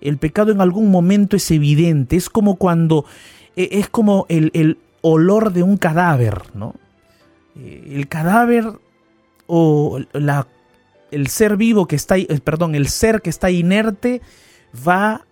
El 0.00 0.18
pecado 0.18 0.52
en 0.52 0.60
algún 0.60 0.90
momento 0.90 1.36
es 1.36 1.50
evidente. 1.50 2.16
Es 2.16 2.30
como 2.30 2.56
cuando. 2.56 3.04
E, 3.56 3.68
es 3.72 3.88
como 3.88 4.26
el, 4.28 4.78
olor 5.02 5.52
de 5.52 5.62
un 5.62 5.76
cadáver, 5.76 6.42
¿no? 6.54 6.74
Eh, 7.56 7.92
el 7.94 8.08
cadáver 8.08 8.64
o 9.46 10.00
la, 10.12 10.48
el 11.10 11.28
ser 11.28 11.56
vivo 11.56 11.86
que 11.86 11.96
está. 11.96 12.16
Eh, 12.18 12.26
perdón, 12.42 12.74
el 12.74 12.88
ser 12.88 13.22
que 13.22 13.30
está 13.30 13.50
inerte 13.50 14.20
va 14.86 15.26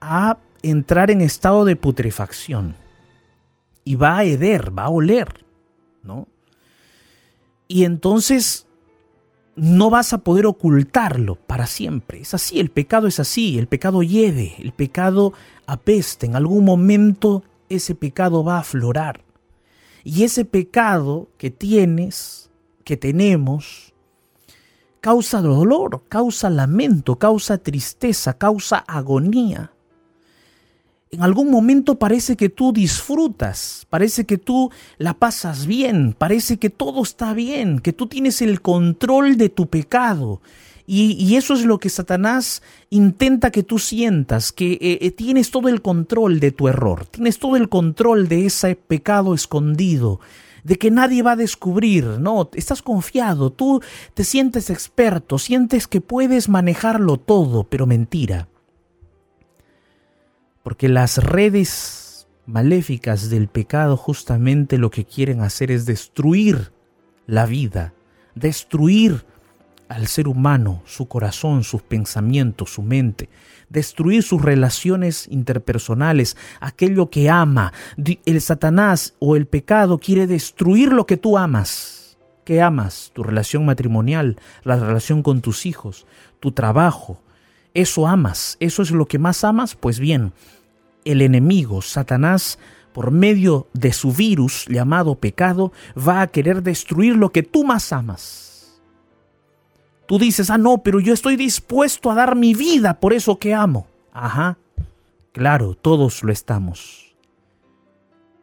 a 0.00 0.38
entrar 0.62 1.10
en 1.10 1.20
estado 1.20 1.64
de 1.64 1.76
putrefacción. 1.76 2.76
Y 3.84 3.94
va 3.94 4.18
a 4.18 4.24
heder, 4.24 4.76
va 4.76 4.84
a 4.84 4.90
oler, 4.90 5.44
¿no? 6.02 6.26
Y 7.68 7.84
entonces 7.84 8.66
no 9.56 9.90
vas 9.90 10.12
a 10.12 10.18
poder 10.18 10.46
ocultarlo 10.46 11.36
para 11.36 11.66
siempre. 11.66 12.20
Es 12.20 12.34
así, 12.34 12.60
el 12.60 12.70
pecado 12.70 13.06
es 13.06 13.18
así, 13.18 13.58
el 13.58 13.66
pecado 13.66 14.02
hiede, 14.02 14.54
el 14.58 14.72
pecado 14.72 15.32
apeste, 15.66 16.26
en 16.26 16.36
algún 16.36 16.64
momento 16.64 17.42
ese 17.68 17.94
pecado 17.94 18.44
va 18.44 18.56
a 18.56 18.60
aflorar. 18.60 19.22
Y 20.04 20.22
ese 20.22 20.44
pecado 20.44 21.28
que 21.38 21.50
tienes, 21.50 22.50
que 22.84 22.96
tenemos, 22.96 23.85
causa 25.06 25.40
dolor, 25.40 26.02
causa 26.08 26.50
lamento, 26.50 27.16
causa 27.16 27.58
tristeza, 27.58 28.36
causa 28.36 28.78
agonía 28.78 29.70
en 31.10 31.22
algún 31.22 31.50
momento 31.50 31.98
parece 31.98 32.36
que 32.36 32.48
tú 32.48 32.72
disfrutas, 32.72 33.86
parece 33.88 34.26
que 34.26 34.38
tú 34.38 34.70
la 34.98 35.14
pasas 35.14 35.66
bien, 35.66 36.14
parece 36.16 36.58
que 36.58 36.68
todo 36.68 37.02
está 37.02 37.32
bien, 37.32 37.78
que 37.78 37.92
tú 37.92 38.06
tienes 38.06 38.42
el 38.42 38.60
control 38.60 39.36
de 39.36 39.48
tu 39.48 39.68
pecado. 39.68 40.40
Y, 40.88 41.34
eso 41.34 41.54
es 41.54 41.64
lo 41.64 41.78
que 41.80 41.88
Satanás 41.88 42.62
intenta 42.90 43.50
que 43.50 43.64
tú 43.64 43.80
sientas, 43.80 44.52
que 44.52 44.74
eh, 44.74 44.98
eh, 45.00 45.10
tienes 45.10 45.50
todo 45.50 45.68
el 45.68 45.82
control 45.82 46.38
de 46.38 46.52
tu 46.52 46.68
error, 46.68 47.06
tienes 47.06 47.40
todo 47.40 47.56
el 47.56 47.68
control 47.68 48.28
de 48.28 48.46
ese 48.46 48.76
pecado 48.76 49.34
escondido, 49.34 50.20
de 50.66 50.78
que 50.78 50.90
nadie 50.90 51.22
va 51.22 51.32
a 51.32 51.36
descubrir, 51.36 52.04
no, 52.18 52.50
estás 52.54 52.82
confiado, 52.82 53.52
tú 53.52 53.80
te 54.14 54.24
sientes 54.24 54.68
experto, 54.68 55.38
sientes 55.38 55.86
que 55.86 56.00
puedes 56.00 56.48
manejarlo 56.48 57.18
todo, 57.18 57.62
pero 57.62 57.86
mentira. 57.86 58.48
Porque 60.64 60.88
las 60.88 61.18
redes 61.18 62.26
maléficas 62.46 63.30
del 63.30 63.46
pecado 63.46 63.96
justamente 63.96 64.76
lo 64.76 64.90
que 64.90 65.04
quieren 65.04 65.40
hacer 65.40 65.70
es 65.70 65.86
destruir 65.86 66.72
la 67.26 67.46
vida, 67.46 67.94
destruir 68.34 69.24
al 69.88 70.06
ser 70.06 70.28
humano, 70.28 70.82
su 70.84 71.06
corazón, 71.06 71.64
sus 71.64 71.82
pensamientos, 71.82 72.74
su 72.74 72.82
mente, 72.82 73.28
destruir 73.68 74.22
sus 74.22 74.42
relaciones 74.42 75.28
interpersonales, 75.28 76.36
aquello 76.60 77.10
que 77.10 77.30
ama. 77.30 77.72
El 78.24 78.40
Satanás 78.40 79.14
o 79.18 79.36
el 79.36 79.46
pecado 79.46 79.98
quiere 79.98 80.26
destruir 80.26 80.92
lo 80.92 81.06
que 81.06 81.16
tú 81.16 81.38
amas. 81.38 82.18
¿Qué 82.44 82.62
amas? 82.62 83.10
Tu 83.12 83.24
relación 83.24 83.64
matrimonial, 83.64 84.38
la 84.62 84.76
relación 84.76 85.22
con 85.22 85.40
tus 85.40 85.66
hijos, 85.66 86.06
tu 86.38 86.52
trabajo. 86.52 87.20
Eso 87.74 88.06
amas, 88.06 88.56
eso 88.60 88.82
es 88.82 88.90
lo 88.92 89.06
que 89.06 89.18
más 89.18 89.42
amas. 89.42 89.74
Pues 89.74 89.98
bien, 89.98 90.32
el 91.04 91.22
enemigo, 91.22 91.82
Satanás, 91.82 92.58
por 92.92 93.10
medio 93.10 93.66
de 93.72 93.92
su 93.92 94.12
virus 94.12 94.66
llamado 94.68 95.16
pecado, 95.16 95.72
va 95.96 96.22
a 96.22 96.26
querer 96.28 96.62
destruir 96.62 97.16
lo 97.16 97.32
que 97.32 97.42
tú 97.42 97.64
más 97.64 97.92
amas. 97.92 98.55
Tú 100.06 100.18
dices, 100.18 100.50
ah, 100.50 100.58
no, 100.58 100.78
pero 100.78 101.00
yo 101.00 101.12
estoy 101.12 101.36
dispuesto 101.36 102.10
a 102.10 102.14
dar 102.14 102.36
mi 102.36 102.54
vida 102.54 103.00
por 103.00 103.12
eso 103.12 103.38
que 103.38 103.54
amo. 103.54 103.86
Ajá, 104.12 104.58
claro, 105.32 105.74
todos 105.74 106.22
lo 106.22 106.32
estamos. 106.32 107.16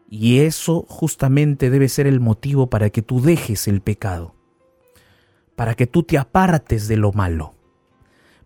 Y 0.10 0.40
eso 0.40 0.86
justamente 0.88 1.70
debe 1.70 1.90
ser 1.90 2.06
el 2.06 2.20
motivo 2.20 2.68
para 2.68 2.90
que 2.90 3.02
tú 3.02 3.22
dejes 3.22 3.68
el 3.68 3.82
pecado, 3.82 4.36
para 5.56 5.74
que 5.74 5.88
tú 5.88 6.04
te 6.04 6.18
apartes 6.18 6.88
de 6.88 6.98
lo 6.98 7.14
malo, 7.14 7.56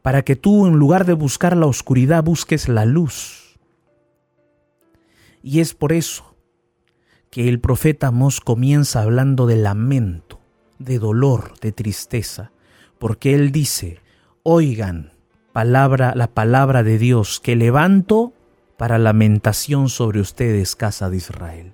para 0.01 0.21
que 0.21 0.35
tú 0.35 0.65
en 0.67 0.77
lugar 0.77 1.05
de 1.05 1.13
buscar 1.13 1.57
la 1.57 1.65
oscuridad 1.65 2.23
busques 2.23 2.69
la 2.69 2.85
luz 2.85 3.47
y 5.47 5.61
es 5.61 5.73
por 5.73 5.93
eso 5.93 6.35
que 7.29 7.47
el 7.47 7.61
profeta 7.61 8.07
Amós 8.07 8.41
comienza 8.41 9.01
hablando 9.01 9.47
de 9.47 9.55
lamento, 9.55 10.41
de 10.77 10.99
dolor, 10.99 11.57
de 11.61 11.71
tristeza, 11.71 12.51
porque 12.99 13.33
él 13.33 13.51
dice, 13.51 13.99
oigan 14.43 15.11
palabra, 15.57 16.13
la 16.15 16.27
palabra 16.27 16.83
de 16.83 16.99
Dios 16.99 17.39
que 17.39 17.55
levanto 17.55 18.33
para 18.77 18.99
lamentación 18.99 19.89
sobre 19.89 20.19
ustedes, 20.19 20.75
casa 20.75 21.09
de 21.09 21.17
Israel. 21.17 21.73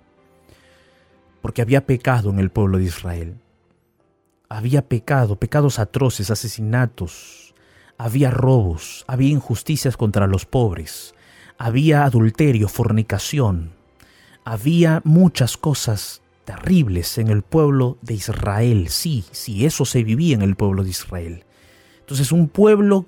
Porque 1.41 1.61
había 1.61 1.85
pecado 1.85 2.29
en 2.29 2.39
el 2.39 2.49
pueblo 2.49 2.77
de 2.77 2.85
Israel. 2.85 3.35
Había 4.47 4.87
pecado, 4.87 5.35
pecados 5.37 5.79
atroces, 5.79 6.31
asesinatos, 6.31 7.53
había 7.97 8.31
robos, 8.31 9.03
había 9.07 9.29
injusticias 9.29 9.97
contra 9.97 10.27
los 10.27 10.45
pobres, 10.45 11.13
había 11.57 12.05
adulterio, 12.05 12.69
fornicación, 12.69 13.73
había 14.45 15.01
muchas 15.03 15.57
cosas 15.57 16.22
terribles 16.45 17.17
en 17.17 17.29
el 17.29 17.41
pueblo 17.41 17.97
de 18.01 18.15
Israel. 18.15 18.87
Sí, 18.89 19.23
sí, 19.31 19.65
eso 19.65 19.85
se 19.85 20.03
vivía 20.03 20.35
en 20.35 20.41
el 20.41 20.55
pueblo 20.55 20.83
de 20.83 20.89
Israel. 20.89 21.43
Entonces 21.99 22.31
un 22.31 22.47
pueblo 22.47 23.05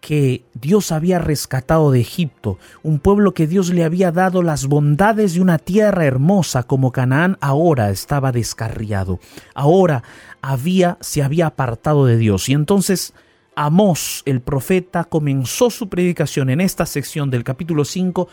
que 0.00 0.44
Dios 0.54 0.92
había 0.92 1.18
rescatado 1.18 1.90
de 1.90 2.00
Egipto, 2.00 2.58
un 2.82 3.00
pueblo 3.00 3.34
que 3.34 3.46
Dios 3.46 3.70
le 3.70 3.84
había 3.84 4.12
dado 4.12 4.42
las 4.42 4.66
bondades 4.66 5.34
de 5.34 5.40
una 5.40 5.58
tierra 5.58 6.04
hermosa 6.04 6.62
como 6.62 6.92
Canaán, 6.92 7.36
ahora 7.40 7.90
estaba 7.90 8.30
descarriado. 8.30 9.18
Ahora 9.54 10.04
había 10.40 10.98
se 11.00 11.22
había 11.22 11.48
apartado 11.48 12.06
de 12.06 12.16
Dios 12.16 12.48
y 12.48 12.52
entonces 12.52 13.12
Amós, 13.60 14.22
el 14.24 14.40
profeta, 14.40 15.02
comenzó 15.02 15.68
su 15.68 15.88
predicación 15.88 16.48
en 16.48 16.60
esta 16.60 16.86
sección 16.86 17.28
del 17.28 17.42
capítulo 17.42 17.84
5 17.84 18.28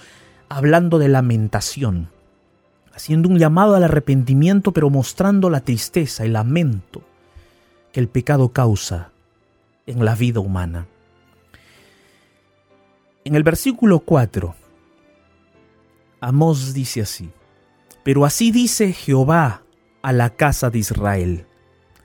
hablando 0.49 0.99
de 0.99 1.07
lamentación, 1.07 2.11
haciendo 2.95 3.27
un 3.27 3.37
llamado 3.37 3.75
al 3.75 3.83
arrepentimiento, 3.83 4.71
pero 4.71 4.89
mostrando 4.89 5.49
la 5.49 5.59
tristeza, 5.59 6.25
y 6.25 6.29
lamento 6.29 7.03
que 7.91 7.99
el 7.99 8.07
pecado 8.07 8.49
causa 8.49 9.11
en 9.85 10.03
la 10.05 10.15
vida 10.15 10.39
humana. 10.39 10.87
En 13.25 13.35
el 13.35 13.43
versículo 13.43 13.99
4, 13.99 14.55
Amós 16.21 16.73
dice 16.73 17.01
así, 17.01 17.29
pero 18.03 18.23
así 18.23 18.51
dice 18.51 18.93
Jehová 18.93 19.63
a 20.01 20.13
la 20.13 20.29
casa 20.29 20.69
de 20.69 20.79
Israel, 20.79 21.47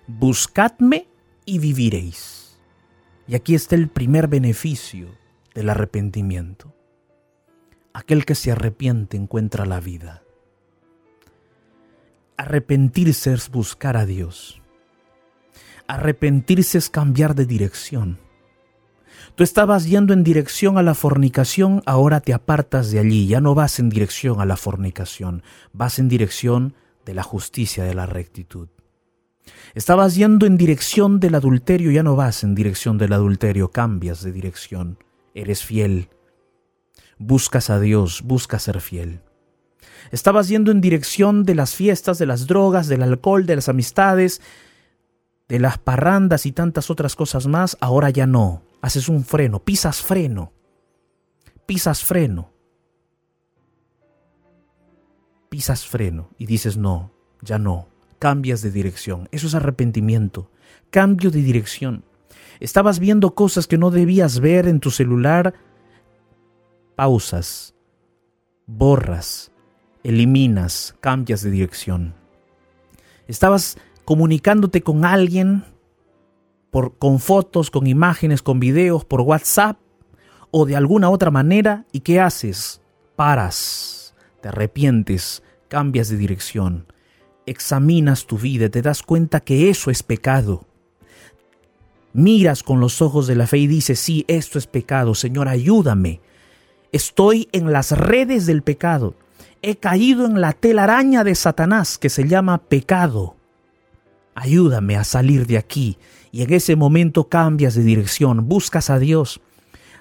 buscadme 0.06 1.06
y 1.44 1.58
viviréis. 1.58 2.58
Y 3.28 3.36
aquí 3.36 3.54
está 3.54 3.76
el 3.76 3.88
primer 3.88 4.26
beneficio 4.26 5.08
del 5.54 5.70
arrepentimiento. 5.70 6.74
Aquel 7.92 8.24
que 8.24 8.34
se 8.34 8.50
arrepiente 8.50 9.16
encuentra 9.16 9.66
la 9.66 9.78
vida. 9.78 10.22
Arrepentirse 12.40 13.34
es 13.34 13.50
buscar 13.50 13.98
a 13.98 14.06
Dios. 14.06 14.62
Arrepentirse 15.86 16.78
es 16.78 16.88
cambiar 16.88 17.34
de 17.34 17.44
dirección. 17.44 18.16
Tú 19.34 19.44
estabas 19.44 19.84
yendo 19.84 20.14
en 20.14 20.24
dirección 20.24 20.78
a 20.78 20.82
la 20.82 20.94
fornicación, 20.94 21.82
ahora 21.84 22.20
te 22.20 22.32
apartas 22.32 22.90
de 22.90 22.98
allí, 22.98 23.26
ya 23.26 23.42
no 23.42 23.54
vas 23.54 23.78
en 23.78 23.90
dirección 23.90 24.40
a 24.40 24.46
la 24.46 24.56
fornicación, 24.56 25.42
vas 25.74 25.98
en 25.98 26.08
dirección 26.08 26.72
de 27.04 27.12
la 27.12 27.24
justicia, 27.24 27.84
de 27.84 27.92
la 27.92 28.06
rectitud. 28.06 28.68
Estabas 29.74 30.14
yendo 30.14 30.46
en 30.46 30.56
dirección 30.56 31.20
del 31.20 31.34
adulterio, 31.34 31.90
ya 31.90 32.02
no 32.02 32.16
vas 32.16 32.42
en 32.42 32.54
dirección 32.54 32.96
del 32.96 33.12
adulterio, 33.12 33.70
cambias 33.70 34.22
de 34.22 34.32
dirección, 34.32 34.96
eres 35.34 35.62
fiel, 35.62 36.08
buscas 37.18 37.68
a 37.68 37.78
Dios, 37.78 38.22
buscas 38.22 38.62
ser 38.62 38.80
fiel. 38.80 39.20
Estabas 40.10 40.48
yendo 40.48 40.70
en 40.70 40.80
dirección 40.80 41.44
de 41.44 41.54
las 41.54 41.74
fiestas, 41.74 42.18
de 42.18 42.26
las 42.26 42.46
drogas, 42.46 42.88
del 42.88 43.02
alcohol, 43.02 43.46
de 43.46 43.56
las 43.56 43.68
amistades, 43.68 44.40
de 45.48 45.58
las 45.58 45.78
parrandas 45.78 46.46
y 46.46 46.52
tantas 46.52 46.90
otras 46.90 47.16
cosas 47.16 47.46
más, 47.46 47.76
ahora 47.80 48.10
ya 48.10 48.26
no. 48.26 48.62
Haces 48.80 49.08
un 49.08 49.24
freno, 49.24 49.60
pisas 49.60 50.00
freno. 50.00 50.52
pisas 51.66 52.04
freno. 52.04 52.52
Pisas 55.48 55.84
freno 55.84 56.30
y 56.38 56.46
dices 56.46 56.76
no, 56.76 57.10
ya 57.42 57.58
no, 57.58 57.88
cambias 58.20 58.62
de 58.62 58.70
dirección. 58.70 59.28
Eso 59.32 59.48
es 59.48 59.54
arrepentimiento, 59.54 60.50
cambio 60.90 61.32
de 61.32 61.42
dirección. 61.42 62.04
Estabas 62.60 63.00
viendo 63.00 63.34
cosas 63.34 63.66
que 63.66 63.78
no 63.78 63.90
debías 63.90 64.38
ver 64.38 64.68
en 64.68 64.78
tu 64.78 64.92
celular, 64.92 65.54
pausas, 66.94 67.74
borras, 68.66 69.50
eliminas, 70.04 70.94
cambias 71.00 71.42
de 71.42 71.50
dirección. 71.50 72.14
Estabas 73.28 73.78
comunicándote 74.04 74.82
con 74.82 75.04
alguien 75.04 75.64
por, 76.70 76.96
con 76.98 77.20
fotos, 77.20 77.70
con 77.70 77.86
imágenes, 77.86 78.42
con 78.42 78.60
videos, 78.60 79.04
por 79.04 79.20
WhatsApp 79.20 79.78
o 80.50 80.66
de 80.66 80.76
alguna 80.76 81.10
otra 81.10 81.30
manera, 81.30 81.84
¿y 81.92 82.00
qué 82.00 82.20
haces? 82.20 82.80
Paras, 83.16 84.14
te 84.40 84.48
arrepientes, 84.48 85.42
cambias 85.68 86.08
de 86.08 86.16
dirección, 86.16 86.86
examinas 87.46 88.26
tu 88.26 88.38
vida, 88.38 88.68
te 88.68 88.82
das 88.82 89.02
cuenta 89.02 89.40
que 89.40 89.70
eso 89.70 89.90
es 89.90 90.02
pecado. 90.02 90.66
Miras 92.12 92.64
con 92.64 92.80
los 92.80 93.00
ojos 93.02 93.28
de 93.28 93.36
la 93.36 93.46
fe 93.46 93.58
y 93.58 93.66
dices, 93.68 94.00
sí, 94.00 94.24
esto 94.26 94.58
es 94.58 94.66
pecado, 94.66 95.14
Señor, 95.14 95.48
ayúdame. 95.48 96.20
Estoy 96.90 97.48
en 97.52 97.72
las 97.72 97.92
redes 97.92 98.46
del 98.46 98.62
pecado. 98.62 99.14
He 99.62 99.76
caído 99.76 100.24
en 100.24 100.40
la 100.40 100.52
telaraña 100.52 101.22
de 101.22 101.34
Satanás 101.34 101.98
que 101.98 102.08
se 102.08 102.26
llama 102.26 102.58
pecado. 102.58 103.36
Ayúdame 104.34 104.96
a 104.96 105.04
salir 105.04 105.46
de 105.46 105.58
aquí. 105.58 105.98
Y 106.32 106.42
en 106.42 106.52
ese 106.52 106.76
momento 106.76 107.28
cambias 107.28 107.74
de 107.74 107.82
dirección, 107.82 108.48
buscas 108.48 108.88
a 108.88 108.98
Dios. 108.98 109.40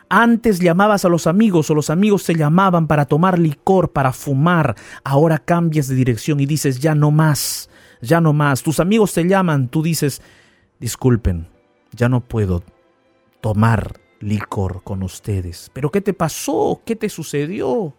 Antes 0.08 0.60
llamabas 0.60 1.04
a 1.06 1.10
los 1.10 1.28
amigos 1.28 1.70
o 1.70 1.76
los 1.76 1.90
amigos 1.90 2.24
te 2.24 2.36
llamaban 2.36 2.88
para 2.88 3.06
tomar 3.06 3.38
licor, 3.38 3.92
para 3.92 4.14
fumar. 4.14 4.76
Ahora 5.04 5.38
cambias 5.38 5.88
de 5.88 5.96
dirección 5.96 6.40
y 6.40 6.46
dices, 6.46 6.80
ya 6.80 6.96
no 6.96 7.12
más, 7.12 7.70
ya 8.02 8.22
no 8.22 8.32
más. 8.32 8.64
Tus 8.64 8.80
amigos 8.80 9.14
te 9.14 9.28
llaman, 9.28 9.68
tú 9.68 9.84
dices, 9.84 10.22
disculpen, 10.80 11.48
ya 11.92 12.08
no 12.08 12.22
puedo 12.22 12.64
tomar 13.42 14.00
licor 14.20 14.84
con 14.84 15.04
ustedes. 15.04 15.70
Pero 15.74 15.92
¿qué 15.92 16.02
te 16.02 16.14
pasó? 16.14 16.82
¿Qué 16.86 16.96
te 16.96 17.10
sucedió? 17.10 17.94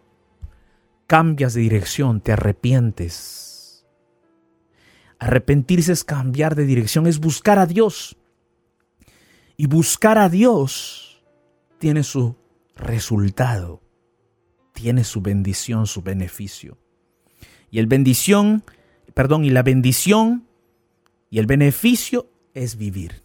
Cambias 1.11 1.55
de 1.55 1.63
dirección, 1.63 2.21
te 2.21 2.31
arrepientes. 2.31 3.85
Arrepentirse 5.19 5.91
es 5.91 6.05
cambiar 6.05 6.55
de 6.55 6.67
dirección, 6.67 7.09
es 7.09 7.19
buscar 7.19 7.59
a 7.59 7.67
Dios. 7.67 8.17
Y 9.57 9.67
buscar 9.67 10.19
a 10.19 10.29
Dios 10.29 11.21
tiene 11.79 12.05
su 12.05 12.37
resultado, 12.77 13.83
tiene 14.73 15.03
su 15.03 15.21
bendición, 15.21 15.89
su 15.89 16.01
beneficio. 16.03 16.79
Y 17.73 17.81
el 17.81 17.89
bendición, 17.89 18.63
perdón, 19.13 19.45
y 19.45 19.51
la 19.51 19.65
bendición 19.65 20.47
y 21.29 21.41
el 21.41 21.47
beneficio 21.47 22.31
es 22.55 22.77
vivir. 22.77 23.25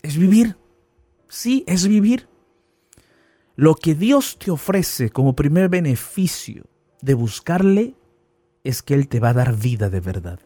Es 0.00 0.16
vivir 0.16 0.54
Sí, 1.28 1.64
es 1.66 1.88
vivir. 1.88 2.28
Lo 3.58 3.74
que 3.74 3.96
Dios 3.96 4.38
te 4.38 4.52
ofrece 4.52 5.10
como 5.10 5.34
primer 5.34 5.68
beneficio 5.68 6.62
de 7.02 7.14
buscarle 7.14 7.96
es 8.62 8.82
que 8.82 8.94
Él 8.94 9.08
te 9.08 9.18
va 9.18 9.30
a 9.30 9.32
dar 9.32 9.56
vida 9.56 9.90
de 9.90 9.98
verdad. 9.98 10.38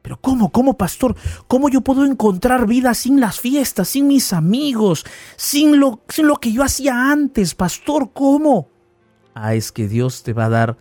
Pero 0.00 0.16
¿cómo? 0.20 0.52
¿Cómo, 0.52 0.78
pastor? 0.78 1.16
¿Cómo 1.48 1.68
yo 1.68 1.80
puedo 1.80 2.04
encontrar 2.04 2.68
vida 2.68 2.94
sin 2.94 3.18
las 3.18 3.40
fiestas, 3.40 3.88
sin 3.88 4.06
mis 4.06 4.32
amigos, 4.32 5.04
sin 5.34 5.80
lo, 5.80 6.00
sin 6.08 6.28
lo 6.28 6.36
que 6.36 6.52
yo 6.52 6.62
hacía 6.62 7.10
antes, 7.10 7.56
pastor? 7.56 8.12
¿Cómo? 8.12 8.68
Ah, 9.34 9.56
es 9.56 9.72
que 9.72 9.88
Dios 9.88 10.22
te 10.22 10.32
va 10.32 10.44
a 10.44 10.50
dar 10.50 10.78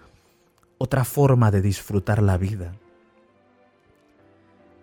otra 0.78 1.06
forma 1.06 1.50
de 1.50 1.63
disfrutar 1.63 2.22
la 2.22 2.38
vida. 2.38 2.76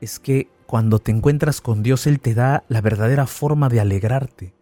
Es 0.01 0.19
que 0.19 0.51
cuando 0.67 0.99
te 0.99 1.13
encuentras 1.13 1.61
con 1.61 1.85
Dios, 1.85 2.09
Él 2.09 2.19
te 2.19 2.35
da 2.35 2.65
la 2.67 2.81
verdadera 2.81 3.29
forma 3.29 3.69
de 3.69 3.79
alegrarte, 3.79 4.57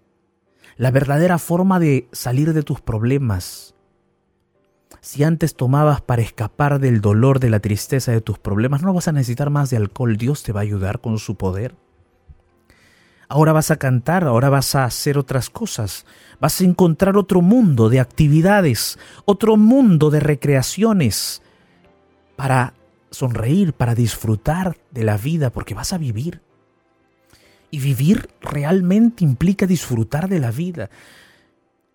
la 0.77 0.91
verdadera 0.91 1.39
forma 1.39 1.79
de 1.79 2.09
salir 2.13 2.53
de 2.53 2.63
tus 2.63 2.81
problemas. 2.81 3.75
Si 5.01 5.23
antes 5.23 5.55
tomabas 5.55 6.01
para 6.01 6.23
escapar 6.23 6.79
del 6.79 7.01
dolor, 7.01 7.39
de 7.39 7.51
la 7.51 7.61
tristeza 7.61 8.13
de 8.13 8.21
tus 8.21 8.39
problemas, 8.39 8.83
no 8.83 8.95
vas 8.95 9.09
a 9.09 9.13
necesitar 9.13 9.51
más 9.51 9.71
de 9.71 9.77
alcohol, 9.77 10.17
Dios 10.17 10.43
te 10.43 10.53
va 10.53 10.61
a 10.61 10.63
ayudar 10.63 11.01
con 11.01 11.19
su 11.19 11.37
poder. 11.37 11.75
Ahora 13.29 13.53
vas 13.53 13.71
a 13.71 13.77
cantar, 13.77 14.25
ahora 14.25 14.49
vas 14.49 14.75
a 14.75 14.85
hacer 14.85 15.19
otras 15.19 15.51
cosas, 15.51 16.07
vas 16.41 16.61
a 16.61 16.65
encontrar 16.65 17.17
otro 17.17 17.43
mundo 17.43 17.89
de 17.89 18.01
actividades, 18.01 18.99
otro 19.25 19.57
mundo 19.57 20.11
de 20.11 20.21
recreaciones 20.21 21.43
para 22.37 22.75
sonreír, 23.11 23.73
para 23.73 23.95
disfrutar 23.95 24.77
de 24.91 25.05
la 25.05 25.17
vida, 25.17 25.51
porque 25.51 25.75
vas 25.75 25.93
a 25.93 25.99
vivir. 25.99 26.44
Y 27.75 27.81
vivir 27.81 28.29
realmente 28.41 29.25
implica 29.25 29.67
disfrutar 29.67 30.29
de 30.29 30.39
la 30.39 30.53
vida. 30.53 30.91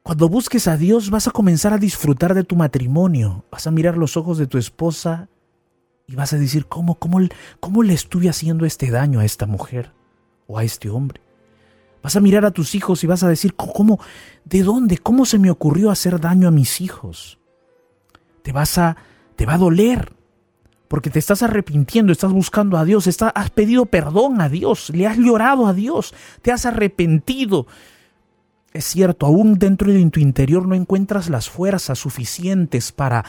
Cuando 0.04 0.28
busques 0.28 0.68
a 0.68 0.76
Dios 0.76 1.10
vas 1.10 1.30
a 1.30 1.32
comenzar 1.32 1.72
a 1.72 1.78
disfrutar 1.78 2.34
de 2.34 2.44
tu 2.44 2.58
matrimonio, 2.58 3.46
vas 3.50 3.66
a 3.66 3.72
mirar 3.72 3.96
los 3.96 4.18
ojos 4.18 4.38
de 4.38 4.46
tu 4.46 4.58
esposa 4.58 5.30
y 6.06 6.16
vas 6.16 6.34
a 6.34 6.38
decir, 6.38 6.66
¿cómo, 6.66 6.96
cómo, 6.96 7.20
cómo 7.62 7.82
le 7.82 7.94
estuve 7.94 8.28
haciendo 8.28 8.66
este 8.66 8.92
daño 8.92 9.22
a 9.22 9.24
esta 9.24 9.46
mujer 9.46 9.94
o 10.48 10.58
a 10.58 10.66
este 10.66 10.90
hombre? 10.90 11.22
Vas 12.04 12.18
a 12.18 12.20
mirar 12.20 12.44
a 12.44 12.52
tus 12.52 12.76
hijos 12.76 13.02
y 13.06 13.08
vas 13.08 13.24
a 13.24 13.30
decir, 13.30 13.56
¿cómo, 13.56 14.02
de 14.44 14.64
dónde, 14.64 14.98
cómo 14.98 15.26
se 15.26 15.40
me 15.40 15.50
ocurrió 15.50 15.92
hacer 15.92 16.20
daño 16.20 16.50
a 16.50 16.52
mis 16.52 16.82
hijos? 16.82 17.40
Te 18.42 18.52
vas 18.52 18.78
a, 18.78 18.98
te 19.38 19.46
va 19.46 19.54
a 19.54 19.58
doler, 19.58 20.14
porque 20.90 21.10
te 21.10 21.20
estás 21.20 21.44
arrepintiendo, 21.44 22.12
estás 22.12 22.34
buscando 22.34 22.76
a 22.76 22.84
Dios, 22.84 23.08
has 23.22 23.50
pedido 23.52 23.86
perdón 23.86 24.42
a 24.42 24.50
Dios, 24.50 24.90
le 24.90 25.08
has 25.08 25.18
llorado 25.18 25.68
a 25.68 25.74
Dios, 25.74 26.14
te 26.42 26.52
has 26.52 26.66
arrepentido. 26.66 27.68
Es 28.74 28.86
cierto, 28.86 29.26
aún 29.26 29.58
dentro 29.60 29.92
de 29.92 30.10
tu 30.10 30.20
interior 30.20 30.68
no 30.68 30.76
encuentras 30.76 31.30
las 31.30 31.50
fuerzas 31.50 32.00
suficientes 32.00 32.92
para 32.92 33.24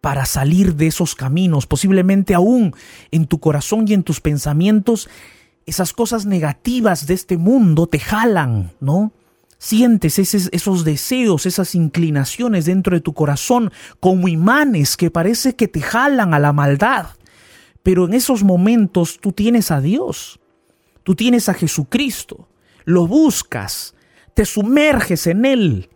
para 0.00 0.26
salir 0.26 0.74
de 0.74 0.86
esos 0.86 1.14
caminos. 1.14 1.66
Posiblemente 1.66 2.34
aún 2.34 2.74
en 3.10 3.26
tu 3.26 3.40
corazón 3.40 3.86
y 3.88 3.94
en 3.94 4.02
tus 4.02 4.20
pensamientos 4.20 5.08
esas 5.64 5.94
cosas 5.94 6.26
negativas 6.26 7.06
de 7.06 7.14
este 7.14 7.38
mundo 7.38 7.86
te 7.86 7.98
jalan, 7.98 8.72
¿no? 8.80 9.12
Sientes 9.64 10.18
esos, 10.18 10.84
deseos, 10.84 11.46
esas 11.46 11.74
inclinaciones 11.74 12.66
dentro 12.66 12.94
de 12.94 13.00
tu 13.00 13.14
corazón 13.14 13.72
como 13.98 14.28
imanes 14.28 14.98
que 14.98 15.10
parece 15.10 15.56
que 15.56 15.68
te 15.68 15.80
jalan 15.80 16.34
a 16.34 16.38
la 16.38 16.52
maldad. 16.52 17.06
Pero 17.82 18.04
en 18.04 18.12
esos 18.12 18.44
momentos 18.44 19.18
tú 19.18 19.32
tienes 19.32 19.70
a 19.70 19.80
Dios, 19.80 20.38
tú 21.02 21.14
tienes 21.14 21.48
a 21.48 21.54
Jesucristo, 21.54 22.46
lo 22.84 23.06
buscas, 23.06 23.94
te 24.34 24.44
sumerges 24.44 25.26
en 25.26 25.46
Él, 25.46 25.88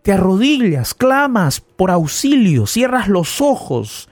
te 0.00 0.12
arrodillas, 0.12 0.94
clamas 0.94 1.60
por 1.60 1.90
auxilio, 1.90 2.66
cierras 2.66 3.08
los 3.08 3.42
ojos, 3.42 4.08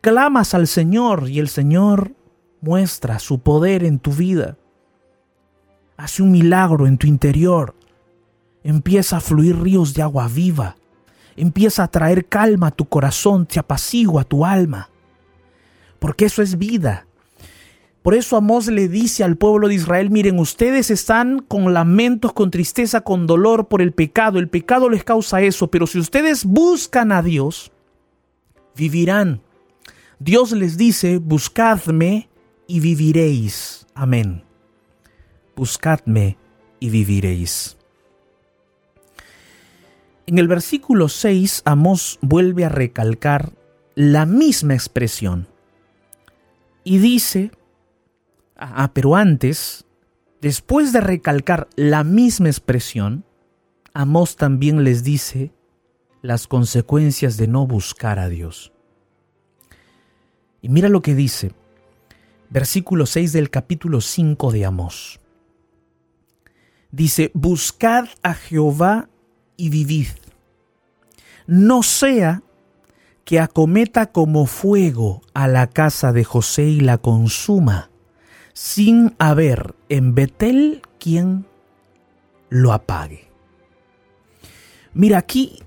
clamas 0.00 0.54
al 0.54 0.68
Señor 0.68 1.28
y 1.28 1.40
el 1.40 1.48
Señor 1.48 2.14
muestra 2.60 3.18
su 3.18 3.40
poder 3.40 3.82
en 3.82 3.98
tu 3.98 4.12
vida. 4.12 4.56
Hace 5.96 6.22
un 6.22 6.30
milagro 6.30 6.86
en 6.86 6.98
tu 6.98 7.08
interior 7.08 7.74
empieza 8.62 9.18
a 9.18 9.20
fluir 9.20 9.60
ríos 9.60 9.94
de 9.94 10.02
agua 10.02 10.28
viva, 10.28 10.76
empieza 11.36 11.84
a 11.84 11.88
traer 11.88 12.26
calma 12.26 12.68
a 12.68 12.70
tu 12.72 12.86
corazón, 12.86 13.46
te 13.46 13.58
apacigua 13.58 14.24
tu 14.24 14.44
alma, 14.44 14.90
porque 15.98 16.26
eso 16.26 16.42
es 16.42 16.58
vida. 16.58 17.06
Por 18.02 18.14
eso 18.14 18.36
Amós 18.36 18.68
le 18.68 18.88
dice 18.88 19.24
al 19.24 19.36
pueblo 19.36 19.68
de 19.68 19.74
Israel, 19.74 20.10
miren, 20.10 20.38
ustedes 20.38 20.90
están 20.90 21.40
con 21.40 21.74
lamentos, 21.74 22.32
con 22.32 22.50
tristeza, 22.50 23.02
con 23.02 23.26
dolor 23.26 23.68
por 23.68 23.82
el 23.82 23.92
pecado, 23.92 24.38
el 24.38 24.48
pecado 24.48 24.88
les 24.88 25.04
causa 25.04 25.42
eso, 25.42 25.70
pero 25.70 25.86
si 25.86 25.98
ustedes 25.98 26.44
buscan 26.44 27.12
a 27.12 27.22
Dios, 27.22 27.72
vivirán. 28.76 29.42
Dios 30.20 30.52
les 30.52 30.76
dice, 30.76 31.18
buscadme 31.18 32.28
y 32.66 32.80
viviréis. 32.80 33.86
Amén. 33.94 34.44
Buscadme 35.56 36.38
y 36.80 36.90
viviréis. 36.90 37.77
En 40.28 40.36
el 40.36 40.46
versículo 40.46 41.08
6, 41.08 41.62
Amós 41.64 42.18
vuelve 42.20 42.66
a 42.66 42.68
recalcar 42.68 43.54
la 43.94 44.26
misma 44.26 44.74
expresión 44.74 45.48
y 46.84 46.98
dice, 46.98 47.50
ah, 48.54 48.90
pero 48.92 49.16
antes, 49.16 49.86
después 50.42 50.92
de 50.92 51.00
recalcar 51.00 51.66
la 51.76 52.04
misma 52.04 52.48
expresión, 52.48 53.24
Amós 53.94 54.36
también 54.36 54.84
les 54.84 55.02
dice 55.02 55.50
las 56.20 56.46
consecuencias 56.46 57.38
de 57.38 57.48
no 57.48 57.66
buscar 57.66 58.18
a 58.18 58.28
Dios. 58.28 58.74
Y 60.60 60.68
mira 60.68 60.90
lo 60.90 61.00
que 61.00 61.14
dice, 61.14 61.52
versículo 62.50 63.06
6 63.06 63.32
del 63.32 63.48
capítulo 63.48 64.02
5 64.02 64.52
de 64.52 64.66
Amós. 64.66 65.20
Dice, 66.90 67.30
buscad 67.32 68.08
a 68.22 68.34
Jehová 68.34 69.08
y 69.58 69.68
vivid. 69.68 70.08
No 71.46 71.82
sea 71.82 72.42
que 73.26 73.40
acometa 73.40 74.06
como 74.06 74.46
fuego 74.46 75.20
a 75.34 75.48
la 75.48 75.66
casa 75.66 76.14
de 76.14 76.24
José 76.24 76.64
y 76.64 76.80
la 76.80 76.96
consuma, 76.96 77.90
sin 78.54 79.14
haber 79.18 79.74
en 79.90 80.14
Betel 80.14 80.80
quien 80.98 81.44
lo 82.48 82.72
apague. 82.72 83.28
Mira, 84.94 85.18
aquí 85.18 85.62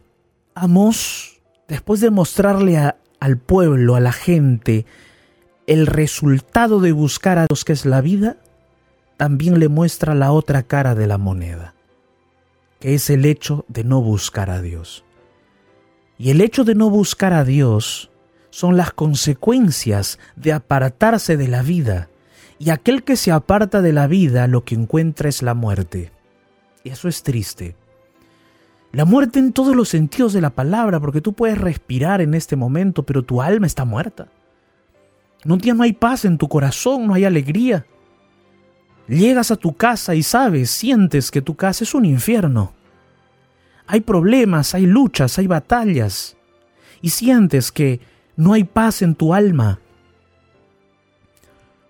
Amos, 0.56 1.40
después 1.68 2.02
de 2.02 2.10
mostrarle 2.10 2.78
al 3.20 3.38
pueblo, 3.38 3.96
a 3.96 4.00
la 4.00 4.12
gente, 4.12 4.86
el 5.68 5.88
resultado 5.88 6.80
de 6.80 6.92
buscar 6.92 7.38
a 7.38 7.46
Dios 7.48 7.64
que 7.64 7.74
es 7.74 7.86
la 7.86 8.02
vida, 8.02 8.38
también 9.18 9.60
le 9.60 9.70
muestra 9.70 10.16
la 10.16 10.32
otra 10.32 10.64
cara 10.64 10.96
de 10.96 11.08
la 11.08 11.18
moneda, 11.18 11.76
que 12.82 12.96
es 12.96 13.10
el 13.10 13.24
hecho 13.24 13.64
de 13.70 13.86
no 13.86 14.02
buscar 14.02 14.50
a 14.50 14.62
Dios. 14.62 15.06
Y 16.18 16.32
el 16.32 16.42
hecho 16.42 16.66
de 16.66 16.76
no 16.76 16.90
buscar 16.90 17.32
a 17.32 17.46
Dios 17.46 18.12
son 18.50 18.76
las 18.76 18.92
consecuencias 18.92 20.20
de 20.36 20.52
apartarse 20.52 21.38
de 21.38 21.48
la 21.48 21.62
vida. 21.62 22.10
Y 22.60 22.72
aquel 22.72 23.04
que 23.04 23.16
se 23.16 23.32
aparta 23.32 23.82
de 23.82 23.94
la 23.94 24.08
vida 24.08 24.48
lo 24.48 24.66
que 24.66 24.76
encuentra 24.76 25.30
es 25.30 25.42
la 25.42 25.54
muerte. 25.54 26.12
Y 26.84 26.90
eso 26.90 27.08
es 27.08 27.24
triste. 27.24 27.76
La 28.92 29.06
muerte 29.06 29.40
en 29.40 29.54
todos 29.54 29.76
los 29.76 29.88
sentidos 29.88 30.34
de 30.34 30.42
la 30.42 30.50
palabra, 30.50 31.00
porque 31.00 31.22
tú 31.22 31.34
puedes 31.34 31.58
respirar 31.58 32.20
en 32.20 32.34
este 32.34 32.56
momento, 32.56 33.04
pero 33.04 33.24
tu 33.24 33.42
alma 33.42 33.68
está 33.68 33.86
muerta. 33.86 34.28
Día 35.44 35.74
no 35.74 35.84
hay 35.84 35.94
paz 35.94 36.26
en 36.26 36.38
tu 36.38 36.50
corazón, 36.50 37.08
no 37.08 37.14
hay 37.14 37.26
alegría. 37.26 37.86
Llegas 39.12 39.52
a 39.52 39.58
tu 39.58 39.74
casa 39.74 40.16
y 40.16 40.24
sabes, 40.24 40.72
sientes 40.72 41.32
que 41.32 41.42
tu 41.42 41.58
casa 41.58 41.84
es 41.84 41.94
un 41.94 42.06
infierno. 42.06 42.72
Hay 43.86 44.00
problemas, 44.00 44.74
hay 44.74 44.86
luchas, 44.86 45.38
hay 45.38 45.48
batallas. 45.48 46.38
Y 47.02 47.10
sientes 47.10 47.74
que 47.74 48.00
no 48.38 48.54
hay 48.54 48.64
paz 48.64 49.02
en 49.02 49.16
tu 49.16 49.34
alma. 49.34 49.82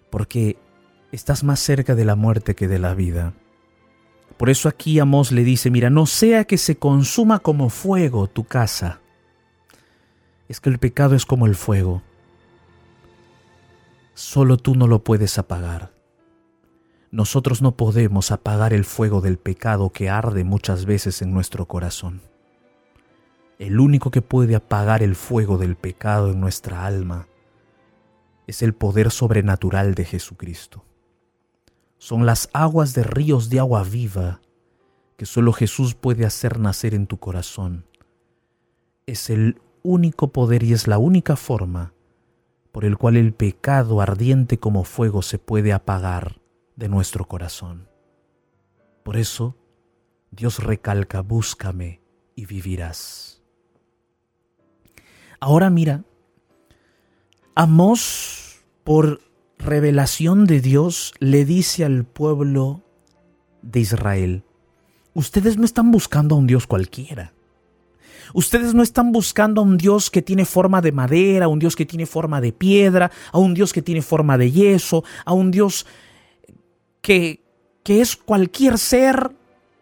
Porque 0.09 0.57
estás 1.11 1.43
más 1.43 1.59
cerca 1.59 1.93
de 1.93 2.05
la 2.05 2.15
muerte 2.15 2.55
que 2.55 2.67
de 2.67 2.79
la 2.79 2.95
vida. 2.95 3.33
Por 4.37 4.49
eso 4.49 4.67
aquí 4.67 4.97
Amós 4.97 5.31
le 5.31 5.43
dice, 5.43 5.69
mira, 5.69 5.91
no 5.91 6.07
sea 6.07 6.45
que 6.45 6.57
se 6.57 6.77
consuma 6.77 7.37
como 7.37 7.69
fuego 7.69 8.25
tu 8.25 8.45
casa. 8.45 8.99
Es 10.49 10.59
que 10.59 10.71
el 10.71 10.79
pecado 10.79 11.13
es 11.13 11.27
como 11.27 11.45
el 11.45 11.53
fuego. 11.53 12.01
Solo 14.15 14.57
tú 14.57 14.73
no 14.73 14.87
lo 14.87 15.03
puedes 15.03 15.37
apagar. 15.37 16.00
Nosotros 17.11 17.61
no 17.61 17.75
podemos 17.75 18.31
apagar 18.31 18.73
el 18.73 18.85
fuego 18.85 19.21
del 19.21 19.37
pecado 19.37 19.89
que 19.89 20.09
arde 20.09 20.43
muchas 20.43 20.85
veces 20.85 21.21
en 21.21 21.33
nuestro 21.33 21.65
corazón. 21.67 22.21
El 23.59 23.79
único 23.79 24.11
que 24.11 24.21
puede 24.21 24.55
apagar 24.55 25.03
el 25.03 25.15
fuego 25.15 25.57
del 25.57 25.75
pecado 25.75 26.31
en 26.31 26.39
nuestra 26.39 26.85
alma 26.85 27.27
es 28.47 28.61
el 28.63 28.73
poder 28.73 29.11
sobrenatural 29.11 29.93
de 29.93 30.05
Jesucristo 30.05 30.85
son 32.01 32.25
las 32.25 32.49
aguas 32.51 32.95
de 32.95 33.03
ríos 33.03 33.51
de 33.51 33.59
agua 33.59 33.83
viva 33.83 34.41
que 35.17 35.27
solo 35.27 35.53
Jesús 35.53 35.93
puede 35.93 36.25
hacer 36.25 36.57
nacer 36.57 36.95
en 36.95 37.05
tu 37.05 37.17
corazón. 37.17 37.85
Es 39.05 39.29
el 39.29 39.61
único 39.83 40.29
poder 40.31 40.63
y 40.63 40.73
es 40.73 40.87
la 40.87 40.97
única 40.97 41.35
forma 41.35 41.93
por 42.71 42.85
el 42.85 42.97
cual 42.97 43.17
el 43.17 43.33
pecado 43.33 44.01
ardiente 44.01 44.57
como 44.57 44.83
fuego 44.83 45.21
se 45.21 45.37
puede 45.37 45.73
apagar 45.73 46.40
de 46.81 46.89
nuestro 46.89 47.27
corazón. 47.27 47.87
Por 49.03 49.15
eso, 49.15 49.55
Dios 50.31 50.57
recalca, 50.57 51.21
búscame 51.21 52.01
y 52.35 52.47
vivirás. 52.47 53.43
Ahora 55.39 55.69
mira, 55.69 56.03
Amós, 57.53 58.63
por 58.83 59.21
revelación 59.59 60.47
de 60.47 60.59
Dios 60.59 61.13
le 61.19 61.45
dice 61.45 61.85
al 61.85 62.03
pueblo 62.03 62.81
de 63.61 63.81
Israel, 63.81 64.43
ustedes 65.13 65.57
no 65.57 65.65
están 65.65 65.91
buscando 65.91 66.33
a 66.33 66.39
un 66.39 66.47
Dios 66.47 66.65
cualquiera. 66.65 67.31
Ustedes 68.33 68.73
no 68.73 68.81
están 68.81 69.11
buscando 69.11 69.61
a 69.61 69.65
un 69.65 69.77
Dios 69.77 70.09
que 70.09 70.23
tiene 70.23 70.45
forma 70.45 70.81
de 70.81 70.93
madera, 70.93 71.45
a 71.45 71.49
un 71.49 71.59
Dios 71.59 71.75
que 71.75 71.85
tiene 71.85 72.07
forma 72.07 72.41
de 72.41 72.53
piedra, 72.53 73.11
a 73.31 73.37
un 73.37 73.53
Dios 73.53 73.71
que 73.71 73.83
tiene 73.83 74.01
forma 74.01 74.39
de 74.39 74.51
yeso, 74.51 75.03
a 75.25 75.33
un 75.33 75.51
Dios 75.51 75.85
que, 77.01 77.41
que 77.83 78.01
es 78.01 78.15
cualquier 78.15 78.77
ser 78.77 79.31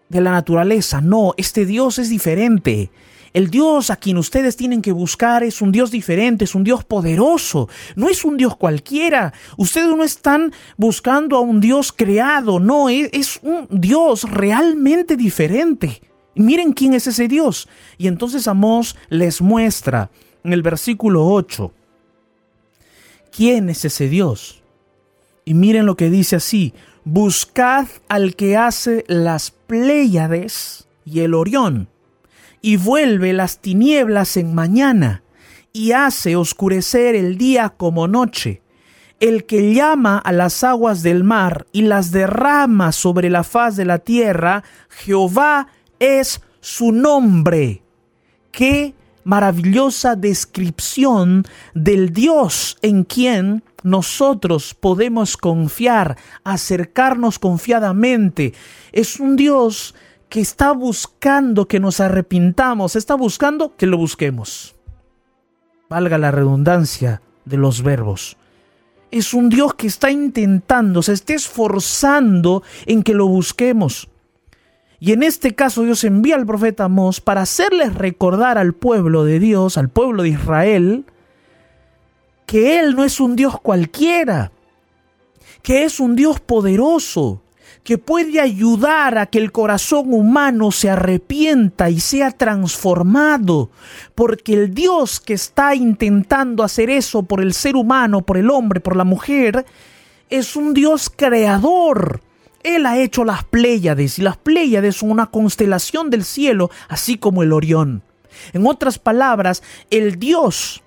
de 0.09 0.21
la 0.21 0.31
naturaleza. 0.31 1.01
No, 1.01 1.33
este 1.37 1.65
Dios 1.65 1.99
es 1.99 2.09
diferente. 2.09 2.91
El 3.33 3.49
Dios 3.51 3.91
a 3.91 3.95
quien 3.95 4.17
ustedes 4.17 4.55
tienen 4.55 4.81
que 4.81 4.91
buscar 4.91 5.43
es 5.43 5.61
un 5.61 5.71
Dios 5.71 5.91
diferente, 5.91 6.45
es 6.45 6.55
un 6.55 6.63
Dios 6.63 6.83
poderoso, 6.83 7.69
no 7.95 8.09
es 8.09 8.25
un 8.25 8.37
Dios 8.37 8.55
cualquiera. 8.55 9.33
Ustedes 9.57 9.87
no 9.87 10.03
están 10.03 10.51
buscando 10.77 11.37
a 11.37 11.41
un 11.41 11.59
Dios 11.59 11.91
creado, 11.91 12.59
no, 12.59 12.89
es, 12.89 13.39
un 13.43 13.67
Dios 13.69 14.23
realmente 14.23 15.15
diferente. 15.15 16.01
miren 16.35 16.73
quién 16.73 16.93
es 16.93 17.05
ese 17.05 17.27
Dios. 17.27 17.67
Y 17.97 18.07
entonces 18.07 18.47
Amós 18.47 18.95
les 19.09 19.41
muestra 19.41 20.09
en 20.43 20.53
el 20.53 20.63
versículo 20.63 21.27
8 21.27 21.71
quién 23.31 23.69
es 23.69 23.85
ese 23.85 24.09
Dios. 24.09 24.63
Y 25.45 25.53
miren 25.53 25.85
lo 25.85 25.95
que 25.95 26.09
dice 26.09 26.35
así, 26.35 26.73
buscad 27.03 27.87
al 28.07 28.35
que 28.35 28.57
hace 28.57 29.05
las 29.07 29.51
Pléyades 29.51 30.87
y 31.05 31.21
el 31.21 31.33
Orión 31.33 31.89
y 32.61 32.77
vuelve 32.77 33.33
las 33.33 33.59
tinieblas 33.59 34.37
en 34.37 34.53
mañana, 34.53 35.23
y 35.71 35.91
hace 35.91 36.35
oscurecer 36.35 37.15
el 37.15 37.37
día 37.37 37.69
como 37.69 38.07
noche, 38.07 38.61
el 39.19 39.45
que 39.45 39.73
llama 39.73 40.17
a 40.17 40.31
las 40.31 40.63
aguas 40.63 41.03
del 41.03 41.23
mar 41.23 41.67
y 41.71 41.83
las 41.83 42.11
derrama 42.11 42.91
sobre 42.91 43.29
la 43.29 43.43
faz 43.43 43.75
de 43.75 43.85
la 43.85 43.99
tierra, 43.99 44.63
Jehová 44.89 45.67
es 45.99 46.41
su 46.59 46.91
nombre. 46.91 47.83
Qué 48.51 48.93
maravillosa 49.23 50.15
descripción 50.15 51.45
del 51.73 52.13
Dios 52.13 52.77
en 52.81 53.03
quien 53.03 53.63
nosotros 53.83 54.73
podemos 54.73 55.37
confiar, 55.37 56.17
acercarnos 56.43 57.39
confiadamente. 57.39 58.53
Es 58.91 59.19
un 59.19 59.35
Dios 59.35 59.95
que 60.29 60.41
está 60.41 60.71
buscando 60.71 61.67
que 61.67 61.79
nos 61.79 61.99
arrepintamos, 61.99 62.95
está 62.95 63.15
buscando 63.15 63.75
que 63.75 63.87
lo 63.87 63.97
busquemos. 63.97 64.75
Valga 65.89 66.17
la 66.17 66.31
redundancia 66.31 67.21
de 67.45 67.57
los 67.57 67.81
verbos. 67.81 68.37
Es 69.11 69.33
un 69.33 69.49
Dios 69.49 69.73
que 69.73 69.87
está 69.87 70.11
intentando, 70.11 71.01
se 71.01 71.13
está 71.13 71.33
esforzando 71.33 72.61
en 72.85 73.01
que 73.01 73.15
lo 73.15 73.27
busquemos. 73.27 74.07
Y 74.99 75.13
en 75.13 75.23
este 75.23 75.55
caso 75.55 75.83
Dios 75.83 76.03
envía 76.03 76.35
al 76.35 76.45
profeta 76.45 76.83
Amós 76.83 77.21
para 77.21 77.41
hacerles 77.41 77.95
recordar 77.95 78.57
al 78.57 78.73
pueblo 78.73 79.23
de 79.23 79.39
Dios, 79.39 79.77
al 79.77 79.89
pueblo 79.89 80.23
de 80.23 80.29
Israel, 80.29 81.05
que 82.49 82.79
Él 82.79 82.95
no 82.95 83.03
es 83.03 83.19
un 83.19 83.35
Dios 83.35 83.61
cualquiera, 83.61 84.51
que 85.61 85.83
es 85.83 85.99
un 85.99 86.15
Dios 86.15 86.39
poderoso, 86.39 87.43
que 87.83 87.99
puede 87.99 88.41
ayudar 88.41 89.19
a 89.19 89.27
que 89.27 89.37
el 89.37 89.51
corazón 89.51 90.11
humano 90.15 90.71
se 90.71 90.89
arrepienta 90.89 91.91
y 91.91 91.99
sea 91.99 92.31
transformado, 92.31 93.69
porque 94.15 94.53
el 94.53 94.73
Dios 94.73 95.19
que 95.19 95.33
está 95.33 95.75
intentando 95.75 96.63
hacer 96.63 96.89
eso 96.89 97.21
por 97.21 97.39
el 97.39 97.53
ser 97.53 97.75
humano, 97.75 98.21
por 98.21 98.35
el 98.35 98.49
hombre, 98.49 98.79
por 98.79 98.95
la 98.95 99.03
mujer, 99.03 99.67
es 100.31 100.55
un 100.55 100.73
Dios 100.73 101.11
creador. 101.15 102.23
Él 102.63 102.87
ha 102.87 102.97
hecho 102.97 103.25
las 103.25 103.43
Pléyades 103.43 104.17
y 104.17 104.23
las 104.23 104.37
Pléyades 104.37 104.95
son 104.95 105.11
una 105.11 105.27
constelación 105.27 106.09
del 106.09 106.23
cielo, 106.23 106.71
así 106.87 107.19
como 107.19 107.43
el 107.43 107.53
Orión. 107.53 108.01
En 108.53 108.65
otras 108.65 108.97
palabras, 108.97 109.61
el 109.91 110.17
Dios 110.17 110.81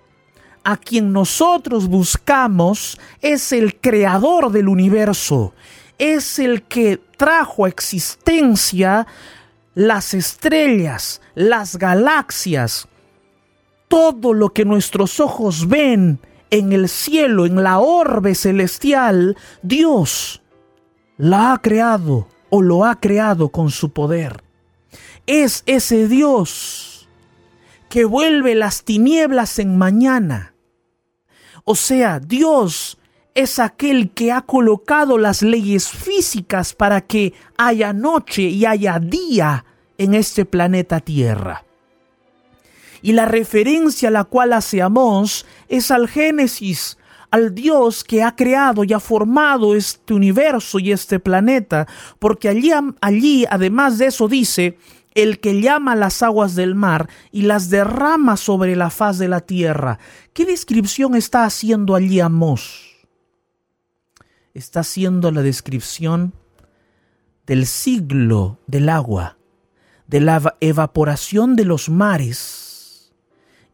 a 0.65 0.77
quien 0.77 1.13
nosotros 1.13 1.89
buscamos 1.89 2.99
es 3.21 3.53
el 3.53 3.77
creador 3.81 4.53
del 4.53 4.69
universo 4.69 5.53
es 6.03 6.41
el 6.41 6.65
que 6.65 7.01
trajo 7.17 7.65
a 7.65 7.69
existencia 7.69 9.07
las 9.75 10.15
estrellas, 10.15 11.21
las 11.37 11.77
galaxias, 11.77 12.89
todo 13.87 14.35
lo 14.35 14.49
que 14.49 14.65
nuestros 14.65 15.21
ojos 15.21 15.69
ven 15.69 16.19
en 16.51 16.73
el 16.73 16.89
cielo, 16.89 17.47
en 17.47 17.63
la 17.63 17.79
orbe 17.79 18.35
celestial, 18.35 19.37
Dios 19.63 20.43
la 21.17 21.53
ha 21.53 21.59
creado 21.59 22.27
o 22.51 22.63
lo 22.63 22.85
ha 22.85 22.97
creado 22.99 23.51
con 23.51 23.71
su 23.71 23.93
poder. 23.93 24.43
Es 25.29 25.63
ese 25.67 26.09
Dios 26.09 27.09
que 27.89 28.05
vuelve 28.05 28.57
las 28.57 28.83
tinieblas 28.83 29.61
en 29.61 29.79
mañana. 29.79 30.52
O 31.65 31.75
sea, 31.75 32.19
Dios 32.19 32.99
es 33.35 33.59
aquel 33.59 34.11
que 34.11 34.33
ha 34.33 34.43
colocado 34.43 35.17
las 35.19 35.43
leyes 35.43 35.89
físicas 35.89 36.75
para 36.75 37.01
que 37.01 37.33
haya 37.57 37.93
noche 37.93 38.43
y 38.43 38.67
haya 38.67 38.99
día 38.99 39.65
en 39.99 40.15
este 40.15 40.45
planeta 40.45 41.01
Tierra. 41.01 41.65
Y 43.01 43.13
la 43.13 43.25
referencia 43.25 44.09
a 44.09 44.13
la 44.13 44.25
cual 44.25 44.53
hace 44.53 44.81
es 45.69 45.91
al 45.91 46.09
Génesis, 46.09 46.99
al 47.31 47.55
Dios 47.55 48.05
que 48.05 48.23
ha 48.23 48.37
creado 48.37 48.85
y 48.85 48.93
ha 48.93 49.01
formado 49.01 49.75
este 49.75 50.15
universo 50.15 50.79
y 50.79 50.93
este 50.93 51.19
planeta, 51.19 51.89
porque 52.19 52.49
allí, 52.49 52.71
allí 53.01 53.47
además 53.51 53.99
de 53.99 54.07
eso 54.07 54.29
dice, 54.29 54.79
el 55.15 55.41
que 55.41 55.61
llama 55.61 55.95
las 55.95 56.23
aguas 56.23 56.55
del 56.55 56.75
mar 56.75 57.09
y 57.31 57.43
las 57.43 57.71
derrama 57.71 58.37
sobre 58.37 58.77
la 58.77 58.91
faz 58.91 59.19
de 59.19 59.29
la 59.29 59.41
tierra. 59.41 59.99
¿Qué 60.33 60.45
descripción 60.45 61.15
está 61.15 61.45
haciendo 61.45 61.95
allí 61.95 62.21
Amós? 62.21 63.07
Está 64.55 64.81
haciendo 64.81 65.31
la 65.31 65.43
descripción 65.43 66.35
del 67.47 67.67
siglo 67.67 68.59
del 68.67 68.89
agua, 68.89 69.39
de 70.07 70.21
la 70.21 70.57
evaporación 70.61 71.57
de 71.57 71.65
los 71.65 71.89
mares 71.89 73.13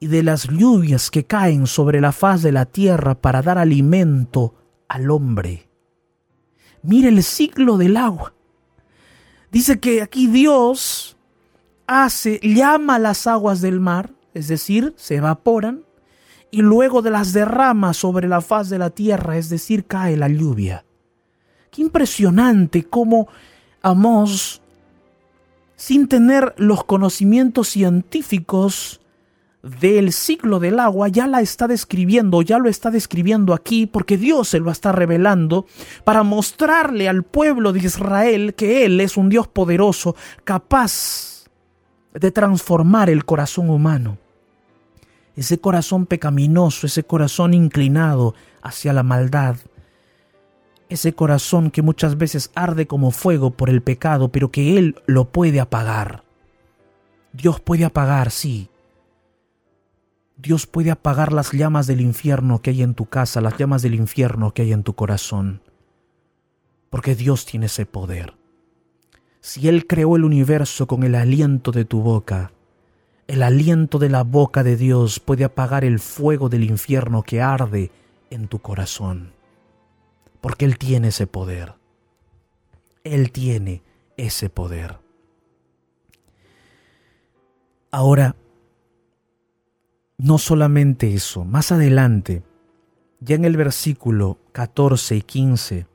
y 0.00 0.06
de 0.06 0.22
las 0.22 0.48
lluvias 0.48 1.10
que 1.10 1.24
caen 1.24 1.66
sobre 1.66 2.00
la 2.00 2.12
faz 2.12 2.42
de 2.42 2.52
la 2.52 2.66
tierra 2.66 3.20
para 3.20 3.42
dar 3.42 3.58
alimento 3.58 4.54
al 4.88 5.10
hombre. 5.10 5.68
Mire 6.82 7.08
el 7.08 7.22
siglo 7.22 7.76
del 7.76 7.96
agua. 7.96 8.34
Dice 9.50 9.80
que 9.80 10.02
aquí 10.02 10.26
Dios 10.26 11.17
hace, 11.88 12.38
llama 12.42 13.00
las 13.00 13.26
aguas 13.26 13.60
del 13.60 13.80
mar, 13.80 14.12
es 14.34 14.46
decir, 14.46 14.94
se 14.96 15.16
evaporan, 15.16 15.82
y 16.50 16.62
luego 16.62 17.02
de 17.02 17.10
las 17.10 17.32
derramas 17.32 17.96
sobre 17.96 18.28
la 18.28 18.40
faz 18.40 18.68
de 18.68 18.78
la 18.78 18.90
tierra, 18.90 19.36
es 19.36 19.48
decir, 19.48 19.86
cae 19.86 20.16
la 20.16 20.28
lluvia. 20.28 20.84
Qué 21.70 21.82
impresionante 21.82 22.84
cómo 22.84 23.28
Amós, 23.82 24.60
sin 25.76 26.08
tener 26.08 26.54
los 26.56 26.84
conocimientos 26.84 27.68
científicos 27.68 29.00
del 29.62 30.12
ciclo 30.12 30.58
del 30.58 30.80
agua, 30.80 31.08
ya 31.08 31.26
la 31.26 31.40
está 31.40 31.68
describiendo, 31.68 32.42
ya 32.42 32.58
lo 32.58 32.68
está 32.68 32.90
describiendo 32.90 33.54
aquí, 33.54 33.86
porque 33.86 34.16
Dios 34.16 34.48
se 34.48 34.60
lo 34.60 34.70
está 34.70 34.92
revelando 34.92 35.66
para 36.04 36.22
mostrarle 36.22 37.08
al 37.08 37.22
pueblo 37.22 37.72
de 37.72 37.80
Israel 37.80 38.54
que 38.54 38.84
Él 38.84 39.00
es 39.00 39.16
un 39.16 39.28
Dios 39.28 39.48
poderoso, 39.48 40.16
capaz 40.44 41.37
de 42.18 42.30
transformar 42.32 43.10
el 43.10 43.24
corazón 43.24 43.70
humano. 43.70 44.18
Ese 45.36 45.60
corazón 45.60 46.06
pecaminoso, 46.06 46.86
ese 46.86 47.04
corazón 47.04 47.54
inclinado 47.54 48.34
hacia 48.60 48.92
la 48.92 49.04
maldad, 49.04 49.56
ese 50.88 51.14
corazón 51.14 51.70
que 51.70 51.82
muchas 51.82 52.18
veces 52.18 52.50
arde 52.54 52.86
como 52.86 53.10
fuego 53.10 53.52
por 53.52 53.70
el 53.70 53.82
pecado, 53.82 54.30
pero 54.30 54.50
que 54.50 54.78
Él 54.78 54.96
lo 55.06 55.26
puede 55.26 55.60
apagar. 55.60 56.24
Dios 57.32 57.60
puede 57.60 57.84
apagar, 57.84 58.30
sí. 58.30 58.68
Dios 60.36 60.66
puede 60.66 60.90
apagar 60.90 61.32
las 61.32 61.52
llamas 61.52 61.86
del 61.86 62.00
infierno 62.00 62.62
que 62.62 62.70
hay 62.70 62.82
en 62.82 62.94
tu 62.94 63.06
casa, 63.06 63.40
las 63.40 63.56
llamas 63.58 63.82
del 63.82 63.94
infierno 63.94 64.54
que 64.54 64.62
hay 64.62 64.72
en 64.72 64.82
tu 64.82 64.94
corazón. 64.94 65.60
Porque 66.90 67.14
Dios 67.14 67.44
tiene 67.44 67.66
ese 67.66 67.86
poder. 67.86 68.37
Si 69.48 69.66
Él 69.66 69.86
creó 69.86 70.16
el 70.16 70.24
universo 70.24 70.86
con 70.86 71.04
el 71.04 71.14
aliento 71.14 71.72
de 71.72 71.86
tu 71.86 72.02
boca, 72.02 72.52
el 73.28 73.42
aliento 73.42 73.98
de 73.98 74.10
la 74.10 74.22
boca 74.22 74.62
de 74.62 74.76
Dios 74.76 75.20
puede 75.20 75.42
apagar 75.44 75.86
el 75.86 76.00
fuego 76.00 76.50
del 76.50 76.64
infierno 76.64 77.22
que 77.22 77.40
arde 77.40 77.90
en 78.28 78.48
tu 78.48 78.58
corazón. 78.58 79.32
Porque 80.42 80.66
Él 80.66 80.76
tiene 80.76 81.08
ese 81.08 81.26
poder. 81.26 81.76
Él 83.04 83.32
tiene 83.32 83.80
ese 84.18 84.50
poder. 84.50 84.98
Ahora, 87.90 88.36
no 90.18 90.36
solamente 90.36 91.14
eso, 91.14 91.46
más 91.46 91.72
adelante, 91.72 92.42
ya 93.20 93.36
en 93.36 93.46
el 93.46 93.56
versículo 93.56 94.36
14 94.52 95.16
y 95.16 95.22
15, 95.22 95.86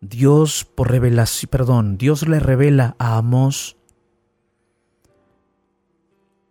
Dios 0.00 0.64
por 0.64 0.90
revelación, 0.90 1.50
perdón, 1.50 1.98
Dios 1.98 2.26
le 2.26 2.40
revela 2.40 2.96
a 2.98 3.18
Amós 3.18 3.76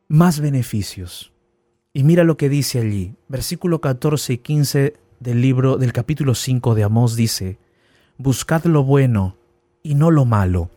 más 0.08 0.40
beneficios. 0.40 1.34
Y 1.92 2.04
mira 2.04 2.24
lo 2.24 2.38
que 2.38 2.50
dice 2.50 2.80
allí, 2.80 3.16
versículo 3.28 3.82
14 3.82 4.34
y 4.34 4.38
15 4.38 4.94
del 5.20 5.42
libro 5.42 5.78
del 5.78 5.94
capítulo 5.94 6.36
5 6.36 6.76
de 6.76 6.84
Amós 6.84 7.16
dice, 7.16 7.58
Buscad 8.18 8.66
lo 8.66 8.84
bueno 8.84 9.36
y 9.82 9.96
no 9.96 10.12
lo 10.12 10.26
malo, 10.26 10.70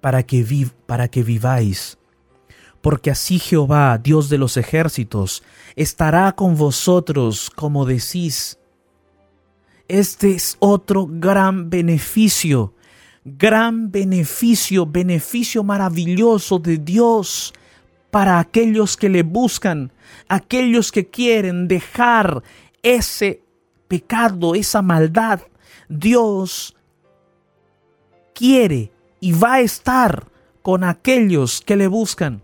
para 0.00 0.22
que, 0.22 0.68
para 0.86 1.08
que 1.08 1.22
viváis, 1.22 1.98
porque 2.80 3.10
así 3.10 3.38
Jehová, 3.38 3.98
Dios 3.98 4.30
de 4.30 4.38
los 4.38 4.56
ejércitos, 4.56 5.42
estará 5.76 6.32
con 6.32 6.56
vosotros 6.56 7.50
como 7.50 7.84
decís. 7.84 8.57
Este 9.88 10.32
es 10.32 10.58
otro 10.58 11.06
gran 11.08 11.70
beneficio, 11.70 12.74
gran 13.24 13.90
beneficio, 13.90 14.84
beneficio 14.84 15.64
maravilloso 15.64 16.58
de 16.58 16.76
Dios 16.76 17.54
para 18.10 18.38
aquellos 18.38 18.98
que 18.98 19.08
le 19.08 19.22
buscan, 19.22 19.90
aquellos 20.28 20.92
que 20.92 21.08
quieren 21.08 21.68
dejar 21.68 22.42
ese 22.82 23.42
pecado, 23.88 24.54
esa 24.54 24.82
maldad, 24.82 25.40
Dios 25.88 26.76
quiere 28.34 28.92
y 29.20 29.32
va 29.32 29.54
a 29.54 29.60
estar 29.60 30.26
con 30.60 30.84
aquellos 30.84 31.62
que 31.62 31.76
le 31.76 31.86
buscan. 31.86 32.42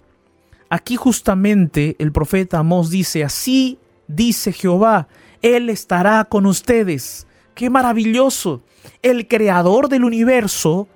Aquí 0.71 0.97
justamente 0.97 1.95
el 1.99 2.11
profeta 2.11 2.61
Amós 2.61 2.89
dice, 2.89 3.23
así 3.23 3.79
dice 4.09 4.51
Jehová, 4.51 5.09
Él 5.43 5.69
estará 5.69 6.25
con 6.25 6.47
ustedes. 6.47 7.27
¡Qué 7.55 7.71
maravilloso! 7.71 8.63
El 9.03 9.29
creador 9.29 9.89
del 9.89 10.05
universo, 10.05 10.89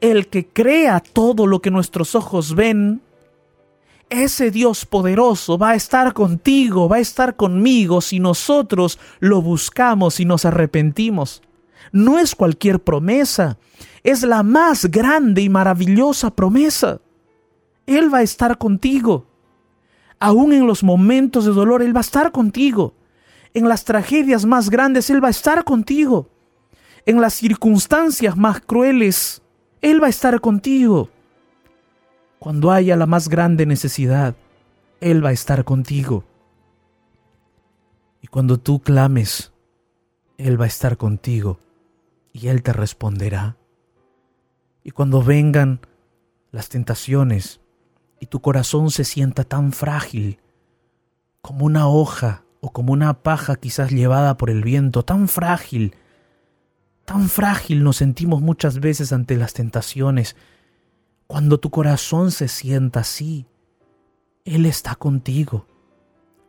el 0.00 0.28
que 0.28 0.46
crea 0.46 1.00
todo 1.00 1.46
lo 1.46 1.60
que 1.60 1.70
nuestros 1.70 2.14
ojos 2.14 2.54
ven, 2.54 3.00
ese 4.10 4.50
Dios 4.50 4.86
poderoso 4.86 5.58
va 5.58 5.70
a 5.70 5.74
estar 5.74 6.12
contigo, 6.12 6.88
va 6.88 6.96
a 6.96 7.00
estar 7.00 7.36
conmigo 7.36 8.00
si 8.00 8.20
nosotros 8.20 8.98
lo 9.18 9.40
buscamos 9.42 10.20
y 10.20 10.24
nos 10.24 10.44
arrepentimos. 10.44 11.42
No 11.90 12.18
es 12.18 12.34
cualquier 12.34 12.80
promesa, 12.80 13.58
es 14.02 14.22
la 14.22 14.42
más 14.42 14.86
grande 14.86 15.42
y 15.42 15.48
maravillosa 15.48 16.30
promesa. 16.30 17.00
Él 17.86 18.12
va 18.12 18.18
a 18.18 18.22
estar 18.22 18.58
contigo. 18.58 19.26
Aún 20.20 20.52
en 20.52 20.66
los 20.66 20.82
momentos 20.82 21.44
de 21.44 21.52
dolor, 21.52 21.82
Él 21.82 21.94
va 21.94 22.00
a 22.00 22.02
estar 22.02 22.30
contigo. 22.30 22.94
En 23.54 23.68
las 23.68 23.84
tragedias 23.84 24.44
más 24.44 24.68
grandes, 24.68 25.10
Él 25.10 25.22
va 25.22 25.28
a 25.28 25.30
estar 25.30 25.62
contigo. 25.62 26.28
En 27.06 27.20
las 27.20 27.34
circunstancias 27.34 28.36
más 28.36 28.60
crueles, 28.60 29.42
Él 29.80 30.02
va 30.02 30.08
a 30.08 30.10
estar 30.10 30.40
contigo. 30.40 31.08
Cuando 32.40 32.72
haya 32.72 32.96
la 32.96 33.06
más 33.06 33.28
grande 33.28 33.64
necesidad, 33.64 34.34
Él 35.00 35.24
va 35.24 35.28
a 35.28 35.32
estar 35.32 35.64
contigo. 35.64 36.24
Y 38.20 38.26
cuando 38.26 38.58
tú 38.58 38.80
clames, 38.80 39.52
Él 40.36 40.60
va 40.60 40.64
a 40.64 40.68
estar 40.68 40.96
contigo 40.96 41.60
y 42.32 42.48
Él 42.48 42.62
te 42.62 42.72
responderá. 42.72 43.56
Y 44.82 44.90
cuando 44.90 45.22
vengan 45.22 45.80
las 46.50 46.68
tentaciones 46.68 47.60
y 48.18 48.26
tu 48.26 48.40
corazón 48.40 48.90
se 48.90 49.04
sienta 49.04 49.44
tan 49.44 49.72
frágil 49.72 50.40
como 51.40 51.66
una 51.66 51.86
hoja 51.86 52.44
o 52.64 52.70
como 52.70 52.94
una 52.94 53.12
paja 53.22 53.56
quizás 53.56 53.90
llevada 53.90 54.38
por 54.38 54.48
el 54.48 54.62
viento, 54.62 55.04
tan 55.04 55.28
frágil, 55.28 55.94
tan 57.04 57.28
frágil 57.28 57.84
nos 57.84 57.98
sentimos 57.98 58.40
muchas 58.40 58.80
veces 58.80 59.12
ante 59.12 59.36
las 59.36 59.52
tentaciones 59.52 60.34
cuando 61.26 61.60
tu 61.60 61.68
corazón 61.68 62.30
se 62.30 62.48
sienta 62.48 63.00
así, 63.00 63.44
Él 64.46 64.64
está 64.64 64.94
contigo. 64.94 65.66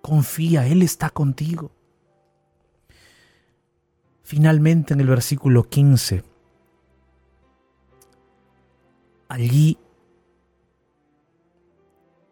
Confía, 0.01 0.65
Él 0.65 0.83
está 0.83 1.09
contigo. 1.09 1.71
Finalmente 4.23 4.93
en 4.93 5.01
el 5.01 5.07
versículo 5.07 5.67
15, 5.67 6.23
allí 9.27 9.77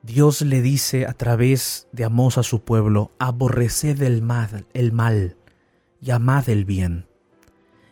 Dios 0.04 0.42
le 0.42 0.62
dice 0.62 1.06
a 1.08 1.14
través 1.14 1.88
de 1.92 2.04
Amós 2.04 2.38
a 2.38 2.44
su 2.44 2.62
pueblo, 2.62 3.12
aborreced 3.20 4.02
el 4.02 4.22
mal, 4.22 4.66
el 4.74 4.92
mal 4.92 5.38
y 6.02 6.12
amad 6.12 6.50
el 6.50 6.66
bien, 6.66 7.08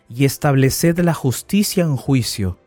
y 0.09 0.26
estableced 0.26 0.99
la 0.99 1.14
justicia 1.14 1.84
en 1.84 1.95
juicio, 1.95 2.57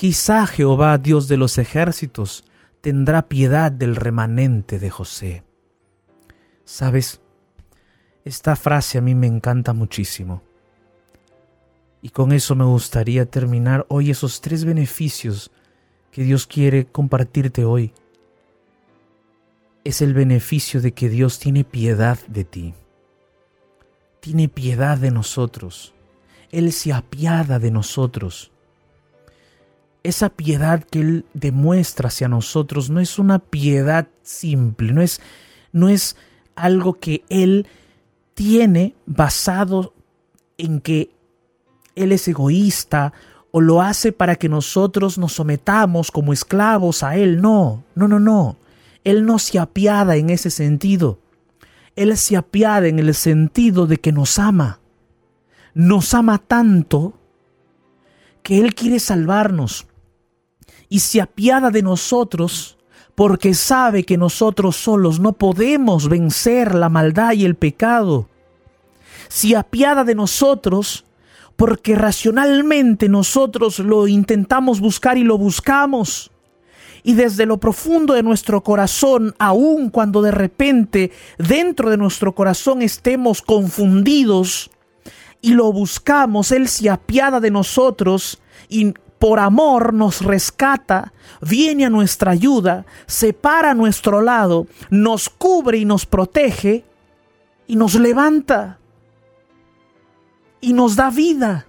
Quizá 0.00 0.46
Jehová, 0.46 0.96
Dios 0.96 1.28
de 1.28 1.36
los 1.36 1.58
ejércitos, 1.58 2.44
tendrá 2.80 3.28
piedad 3.28 3.70
del 3.70 3.96
remanente 3.96 4.78
de 4.78 4.88
José. 4.88 5.44
¿Sabes? 6.64 7.20
Esta 8.24 8.56
frase 8.56 8.96
a 8.96 9.02
mí 9.02 9.14
me 9.14 9.26
encanta 9.26 9.74
muchísimo. 9.74 10.42
Y 12.00 12.08
con 12.08 12.32
eso 12.32 12.54
me 12.54 12.64
gustaría 12.64 13.26
terminar 13.26 13.84
hoy 13.90 14.10
esos 14.10 14.40
tres 14.40 14.64
beneficios 14.64 15.50
que 16.10 16.24
Dios 16.24 16.46
quiere 16.46 16.86
compartirte 16.86 17.66
hoy 17.66 17.92
es 19.84 20.02
el 20.02 20.14
beneficio 20.14 20.80
de 20.80 20.92
que 20.92 21.08
Dios 21.08 21.38
tiene 21.38 21.64
piedad 21.64 22.18
de 22.26 22.44
ti. 22.44 22.74
Tiene 24.20 24.48
piedad 24.48 24.98
de 24.98 25.10
nosotros. 25.10 25.94
Él 26.50 26.72
se 26.72 26.92
apiada 26.92 27.58
de 27.58 27.70
nosotros. 27.70 28.50
Esa 30.02 30.30
piedad 30.30 30.84
que 30.84 31.00
Él 31.00 31.24
demuestra 31.34 32.08
hacia 32.08 32.28
nosotros 32.28 32.90
no 32.90 33.00
es 33.00 33.18
una 33.18 33.38
piedad 33.38 34.08
simple, 34.22 34.92
no 34.92 35.02
es, 35.02 35.20
no 35.72 35.88
es 35.88 36.16
algo 36.54 36.94
que 36.94 37.22
Él 37.28 37.66
tiene 38.34 38.94
basado 39.06 39.94
en 40.56 40.80
que 40.80 41.10
Él 41.94 42.12
es 42.12 42.26
egoísta 42.28 43.12
o 43.50 43.60
lo 43.60 43.82
hace 43.82 44.12
para 44.12 44.36
que 44.36 44.48
nosotros 44.48 45.18
nos 45.18 45.34
sometamos 45.34 46.10
como 46.10 46.32
esclavos 46.32 47.02
a 47.02 47.16
Él. 47.16 47.40
No, 47.40 47.84
no, 47.94 48.08
no, 48.08 48.18
no. 48.18 48.56
Él 49.04 49.24
no 49.24 49.38
se 49.38 49.58
apiada 49.58 50.16
en 50.16 50.30
ese 50.30 50.50
sentido. 50.50 51.18
Él 51.96 52.16
se 52.16 52.36
apiada 52.36 52.88
en 52.88 52.98
el 52.98 53.14
sentido 53.14 53.86
de 53.86 53.98
que 53.98 54.12
nos 54.12 54.38
ama. 54.38 54.80
Nos 55.74 56.14
ama 56.14 56.38
tanto 56.38 57.14
que 58.42 58.60
Él 58.60 58.74
quiere 58.74 59.00
salvarnos. 59.00 59.86
Y 60.88 61.00
se 61.00 61.20
apiada 61.20 61.70
de 61.70 61.82
nosotros 61.82 62.78
porque 63.14 63.54
sabe 63.54 64.04
que 64.04 64.16
nosotros 64.16 64.76
solos 64.76 65.20
no 65.20 65.34
podemos 65.34 66.08
vencer 66.08 66.74
la 66.74 66.88
maldad 66.88 67.32
y 67.32 67.44
el 67.44 67.54
pecado. 67.54 68.28
Se 69.28 69.56
apiada 69.56 70.04
de 70.04 70.14
nosotros 70.14 71.04
porque 71.56 71.94
racionalmente 71.94 73.08
nosotros 73.08 73.78
lo 73.78 74.08
intentamos 74.08 74.80
buscar 74.80 75.18
y 75.18 75.24
lo 75.24 75.36
buscamos 75.36 76.30
y 77.02 77.14
desde 77.14 77.46
lo 77.46 77.58
profundo 77.58 78.14
de 78.14 78.22
nuestro 78.22 78.62
corazón, 78.62 79.34
aun 79.38 79.90
cuando 79.90 80.22
de 80.22 80.30
repente 80.30 81.12
dentro 81.38 81.90
de 81.90 81.96
nuestro 81.96 82.34
corazón 82.34 82.82
estemos 82.82 83.42
confundidos 83.42 84.70
y 85.42 85.54
lo 85.54 85.72
buscamos, 85.72 86.52
Él 86.52 86.68
se 86.68 86.90
apiada 86.90 87.40
de 87.40 87.50
nosotros 87.50 88.40
y 88.68 88.94
por 89.18 89.38
amor 89.38 89.92
nos 89.92 90.22
rescata, 90.22 91.12
viene 91.42 91.84
a 91.84 91.90
nuestra 91.90 92.32
ayuda, 92.32 92.86
se 93.06 93.32
para 93.32 93.72
a 93.72 93.74
nuestro 93.74 94.22
lado, 94.22 94.66
nos 94.88 95.28
cubre 95.28 95.78
y 95.78 95.84
nos 95.84 96.06
protege 96.06 96.84
y 97.66 97.76
nos 97.76 97.94
levanta 97.94 98.78
y 100.60 100.72
nos 100.72 100.96
da 100.96 101.10
vida. 101.10 101.66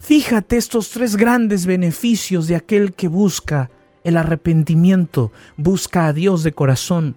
Fíjate 0.00 0.56
estos 0.56 0.90
tres 0.90 1.14
grandes 1.14 1.66
beneficios 1.66 2.48
de 2.48 2.56
aquel 2.56 2.94
que 2.94 3.06
busca 3.06 3.70
el 4.02 4.16
arrepentimiento, 4.16 5.30
busca 5.58 6.06
a 6.06 6.14
Dios 6.14 6.42
de 6.42 6.52
corazón. 6.52 7.16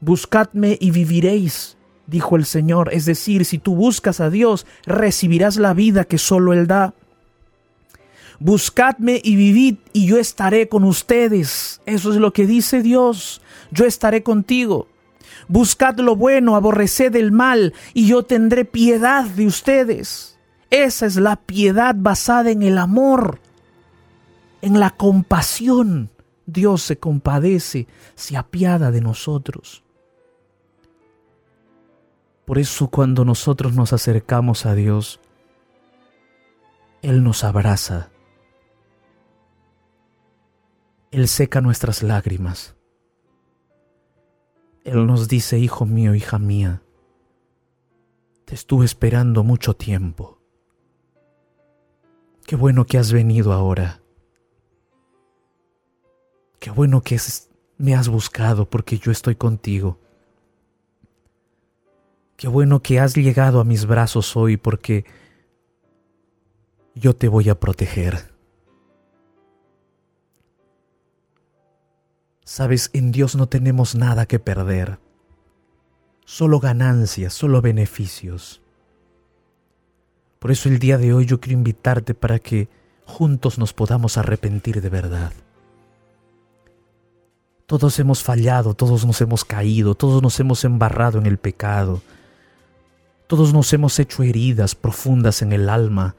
Buscadme 0.00 0.78
y 0.80 0.90
viviréis, 0.90 1.76
dijo 2.06 2.36
el 2.36 2.46
Señor. 2.46 2.88
Es 2.94 3.04
decir, 3.04 3.44
si 3.44 3.58
tú 3.58 3.76
buscas 3.76 4.20
a 4.20 4.30
Dios, 4.30 4.66
recibirás 4.86 5.58
la 5.58 5.74
vida 5.74 6.06
que 6.06 6.16
solo 6.16 6.54
Él 6.54 6.66
da. 6.66 6.94
Buscadme 8.38 9.20
y 9.22 9.36
vivid 9.36 9.76
y 9.92 10.06
yo 10.06 10.16
estaré 10.16 10.66
con 10.66 10.82
ustedes. 10.82 11.82
Eso 11.84 12.10
es 12.10 12.16
lo 12.16 12.32
que 12.32 12.46
dice 12.46 12.80
Dios. 12.80 13.42
Yo 13.70 13.84
estaré 13.84 14.22
contigo. 14.22 14.88
Buscad 15.46 15.98
lo 15.98 16.16
bueno, 16.16 16.56
aborreced 16.56 17.14
el 17.16 17.32
mal 17.32 17.74
y 17.92 18.06
yo 18.06 18.22
tendré 18.22 18.64
piedad 18.64 19.26
de 19.26 19.46
ustedes. 19.46 20.29
Esa 20.70 21.06
es 21.06 21.16
la 21.16 21.36
piedad 21.36 21.96
basada 21.98 22.50
en 22.50 22.62
el 22.62 22.78
amor, 22.78 23.40
en 24.62 24.78
la 24.78 24.90
compasión. 24.90 26.10
Dios 26.46 26.82
se 26.82 26.98
compadece, 26.98 27.88
se 28.14 28.36
apiada 28.36 28.90
de 28.90 29.00
nosotros. 29.00 29.82
Por 32.44 32.58
eso 32.58 32.88
cuando 32.88 33.24
nosotros 33.24 33.74
nos 33.74 33.92
acercamos 33.92 34.66
a 34.66 34.74
Dios, 34.74 35.20
Él 37.02 37.22
nos 37.22 37.44
abraza. 37.44 38.10
Él 41.10 41.26
seca 41.26 41.60
nuestras 41.60 42.02
lágrimas. 42.02 42.76
Él 44.84 45.06
nos 45.06 45.28
dice, 45.28 45.58
Hijo 45.58 45.84
mío, 45.84 46.14
hija 46.14 46.38
mía, 46.38 46.82
te 48.44 48.54
estuve 48.54 48.84
esperando 48.84 49.44
mucho 49.44 49.74
tiempo. 49.74 50.39
Qué 52.50 52.56
bueno 52.56 52.84
que 52.84 52.98
has 52.98 53.12
venido 53.12 53.52
ahora. 53.52 54.00
Qué 56.58 56.72
bueno 56.72 57.00
que 57.00 57.16
me 57.78 57.94
has 57.94 58.08
buscado 58.08 58.68
porque 58.68 58.98
yo 58.98 59.12
estoy 59.12 59.36
contigo. 59.36 60.00
Qué 62.36 62.48
bueno 62.48 62.82
que 62.82 62.98
has 62.98 63.14
llegado 63.14 63.60
a 63.60 63.64
mis 63.64 63.86
brazos 63.86 64.36
hoy 64.36 64.56
porque 64.56 65.04
yo 66.96 67.14
te 67.14 67.28
voy 67.28 67.50
a 67.50 67.60
proteger. 67.60 68.34
Sabes, 72.44 72.90
en 72.92 73.12
Dios 73.12 73.36
no 73.36 73.48
tenemos 73.48 73.94
nada 73.94 74.26
que 74.26 74.40
perder, 74.40 74.98
solo 76.24 76.58
ganancias, 76.58 77.32
solo 77.32 77.62
beneficios. 77.62 78.59
Por 80.40 80.50
eso 80.50 80.70
el 80.70 80.78
día 80.78 80.96
de 80.96 81.12
hoy 81.12 81.26
yo 81.26 81.38
quiero 81.38 81.58
invitarte 81.58 82.14
para 82.14 82.38
que 82.38 82.68
juntos 83.04 83.58
nos 83.58 83.74
podamos 83.74 84.16
arrepentir 84.16 84.80
de 84.80 84.88
verdad. 84.88 85.32
Todos 87.66 87.98
hemos 87.98 88.22
fallado, 88.22 88.72
todos 88.72 89.04
nos 89.04 89.20
hemos 89.20 89.44
caído, 89.44 89.94
todos 89.94 90.22
nos 90.22 90.40
hemos 90.40 90.64
embarrado 90.64 91.18
en 91.18 91.26
el 91.26 91.36
pecado, 91.36 92.00
todos 93.26 93.52
nos 93.52 93.70
hemos 93.74 93.98
hecho 93.98 94.22
heridas 94.22 94.74
profundas 94.74 95.42
en 95.42 95.52
el 95.52 95.68
alma. 95.68 96.16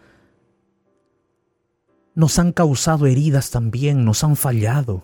Nos 2.14 2.38
han 2.38 2.52
causado 2.52 3.08
heridas 3.08 3.50
también, 3.50 4.06
nos 4.06 4.24
han 4.24 4.36
fallado. 4.36 5.04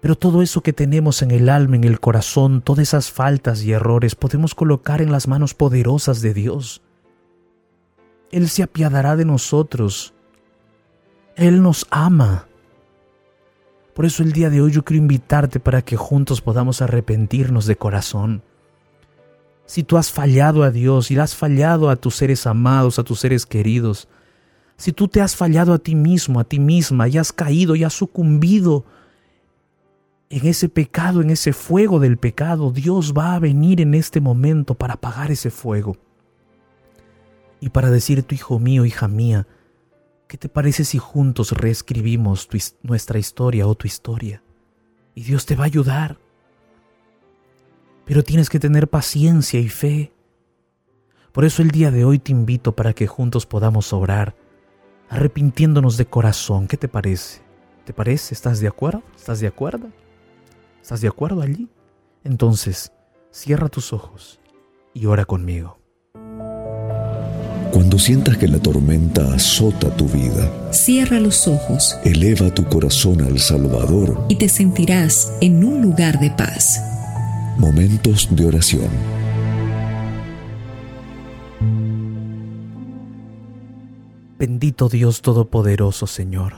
Pero 0.00 0.16
todo 0.16 0.42
eso 0.42 0.62
que 0.62 0.72
tenemos 0.72 1.22
en 1.22 1.32
el 1.32 1.48
alma, 1.48 1.74
en 1.74 1.84
el 1.84 1.98
corazón, 1.98 2.62
todas 2.62 2.84
esas 2.84 3.10
faltas 3.10 3.64
y 3.64 3.72
errores, 3.72 4.14
podemos 4.14 4.54
colocar 4.54 5.02
en 5.02 5.10
las 5.10 5.26
manos 5.26 5.54
poderosas 5.54 6.22
de 6.22 6.34
Dios. 6.34 6.82
Él 8.32 8.48
se 8.48 8.62
apiadará 8.62 9.14
de 9.14 9.26
nosotros. 9.26 10.14
Él 11.36 11.62
nos 11.62 11.86
ama. 11.90 12.48
Por 13.94 14.06
eso 14.06 14.22
el 14.22 14.32
día 14.32 14.48
de 14.48 14.62
hoy 14.62 14.72
yo 14.72 14.84
quiero 14.84 15.02
invitarte 15.02 15.60
para 15.60 15.82
que 15.82 15.98
juntos 15.98 16.40
podamos 16.40 16.80
arrepentirnos 16.80 17.66
de 17.66 17.76
corazón. 17.76 18.42
Si 19.66 19.82
tú 19.84 19.98
has 19.98 20.10
fallado 20.10 20.62
a 20.62 20.70
Dios 20.70 21.10
y 21.10 21.18
has 21.18 21.36
fallado 21.36 21.90
a 21.90 21.96
tus 21.96 22.16
seres 22.16 22.46
amados, 22.46 22.98
a 22.98 23.04
tus 23.04 23.20
seres 23.20 23.44
queridos, 23.44 24.08
si 24.78 24.92
tú 24.92 25.08
te 25.08 25.20
has 25.20 25.36
fallado 25.36 25.74
a 25.74 25.78
ti 25.78 25.94
mismo, 25.94 26.40
a 26.40 26.44
ti 26.44 26.58
misma, 26.58 27.08
y 27.08 27.18
has 27.18 27.32
caído 27.32 27.76
y 27.76 27.84
has 27.84 27.92
sucumbido 27.92 28.84
en 30.30 30.46
ese 30.46 30.70
pecado, 30.70 31.20
en 31.20 31.28
ese 31.28 31.52
fuego 31.52 32.00
del 32.00 32.16
pecado, 32.16 32.70
Dios 32.70 33.12
va 33.12 33.34
a 33.34 33.38
venir 33.38 33.82
en 33.82 33.92
este 33.92 34.22
momento 34.22 34.74
para 34.74 34.94
apagar 34.94 35.30
ese 35.30 35.50
fuego 35.50 35.98
y 37.62 37.70
para 37.70 37.92
decir 37.92 38.24
tu 38.24 38.34
hijo 38.34 38.58
mío, 38.58 38.84
hija 38.84 39.06
mía, 39.06 39.46
¿qué 40.26 40.36
te 40.36 40.48
parece 40.48 40.84
si 40.84 40.98
juntos 40.98 41.52
reescribimos 41.52 42.48
nuestra 42.82 43.20
historia 43.20 43.68
o 43.68 43.76
tu 43.76 43.86
historia? 43.86 44.42
Y 45.14 45.22
Dios 45.22 45.46
te 45.46 45.54
va 45.54 45.62
a 45.62 45.66
ayudar. 45.66 46.18
Pero 48.04 48.24
tienes 48.24 48.50
que 48.50 48.58
tener 48.58 48.88
paciencia 48.88 49.60
y 49.60 49.68
fe. 49.68 50.12
Por 51.30 51.44
eso 51.44 51.62
el 51.62 51.70
día 51.70 51.92
de 51.92 52.04
hoy 52.04 52.18
te 52.18 52.32
invito 52.32 52.74
para 52.74 52.94
que 52.94 53.06
juntos 53.06 53.46
podamos 53.46 53.92
orar, 53.92 54.34
arrepintiéndonos 55.08 55.96
de 55.96 56.06
corazón. 56.06 56.66
¿Qué 56.66 56.76
te 56.76 56.88
parece? 56.88 57.42
¿Te 57.84 57.92
parece? 57.92 58.34
¿Estás 58.34 58.58
de 58.58 58.66
acuerdo? 58.66 59.04
¿Estás 59.14 59.38
de 59.38 59.46
acuerdo? 59.46 59.88
¿Estás 60.82 61.00
de 61.00 61.06
acuerdo 61.06 61.42
allí? 61.42 61.68
Entonces, 62.24 62.92
cierra 63.30 63.68
tus 63.68 63.92
ojos 63.92 64.40
y 64.94 65.06
ora 65.06 65.24
conmigo. 65.24 65.81
Cuando 67.72 67.98
sientas 67.98 68.36
que 68.36 68.48
la 68.48 68.58
tormenta 68.58 69.32
azota 69.32 69.88
tu 69.96 70.06
vida, 70.06 70.70
cierra 70.74 71.18
los 71.18 71.48
ojos, 71.48 71.96
eleva 72.04 72.54
tu 72.54 72.64
corazón 72.64 73.22
al 73.22 73.38
Salvador 73.38 74.26
y 74.28 74.36
te 74.36 74.50
sentirás 74.50 75.32
en 75.40 75.64
un 75.64 75.80
lugar 75.80 76.20
de 76.20 76.30
paz. 76.32 76.78
Momentos 77.56 78.28
de 78.30 78.44
oración. 78.44 78.90
Bendito 84.38 84.90
Dios 84.90 85.22
Todopoderoso, 85.22 86.06
Señor. 86.06 86.56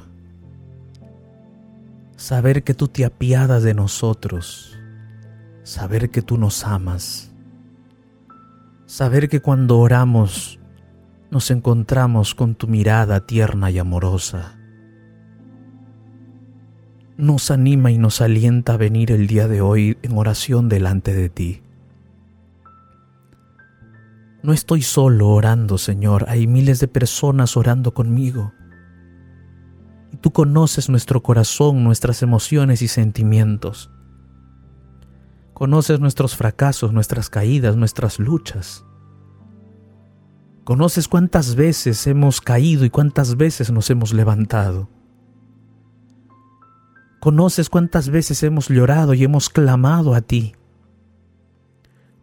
Saber 2.16 2.64
que 2.64 2.74
tú 2.74 2.88
te 2.88 3.04
apiadas 3.04 3.62
de 3.62 3.74
nosotros, 3.74 4.76
saber 5.62 6.10
que 6.10 6.22
tú 6.22 6.38
nos 6.38 6.64
amas, 6.64 7.30
saber 8.86 9.28
que 9.28 9.38
cuando 9.38 9.78
oramos 9.78 10.58
nos 11.34 11.50
encontramos 11.50 12.32
con 12.36 12.54
tu 12.54 12.68
mirada 12.68 13.26
tierna 13.26 13.68
y 13.68 13.80
amorosa. 13.80 14.56
Nos 17.16 17.50
anima 17.50 17.90
y 17.90 17.98
nos 17.98 18.20
alienta 18.20 18.74
a 18.74 18.76
venir 18.76 19.10
el 19.10 19.26
día 19.26 19.48
de 19.48 19.60
hoy 19.60 19.98
en 20.02 20.16
oración 20.16 20.68
delante 20.68 21.12
de 21.12 21.28
ti. 21.28 21.60
No 24.44 24.52
estoy 24.52 24.82
solo 24.82 25.28
orando, 25.30 25.76
Señor, 25.76 26.26
hay 26.28 26.46
miles 26.46 26.78
de 26.78 26.86
personas 26.86 27.56
orando 27.56 27.94
conmigo. 27.94 28.52
Y 30.12 30.18
tú 30.18 30.30
conoces 30.30 30.88
nuestro 30.88 31.24
corazón, 31.24 31.82
nuestras 31.82 32.22
emociones 32.22 32.80
y 32.80 32.86
sentimientos. 32.86 33.90
Conoces 35.52 35.98
nuestros 35.98 36.36
fracasos, 36.36 36.92
nuestras 36.92 37.28
caídas, 37.28 37.74
nuestras 37.74 38.20
luchas. 38.20 38.84
Conoces 40.64 41.08
cuántas 41.08 41.56
veces 41.56 42.06
hemos 42.06 42.40
caído 42.40 42.86
y 42.86 42.90
cuántas 42.90 43.36
veces 43.36 43.70
nos 43.70 43.90
hemos 43.90 44.14
levantado. 44.14 44.88
Conoces 47.20 47.68
cuántas 47.68 48.08
veces 48.08 48.42
hemos 48.42 48.68
llorado 48.68 49.12
y 49.12 49.24
hemos 49.24 49.50
clamado 49.50 50.14
a 50.14 50.22
ti. 50.22 50.54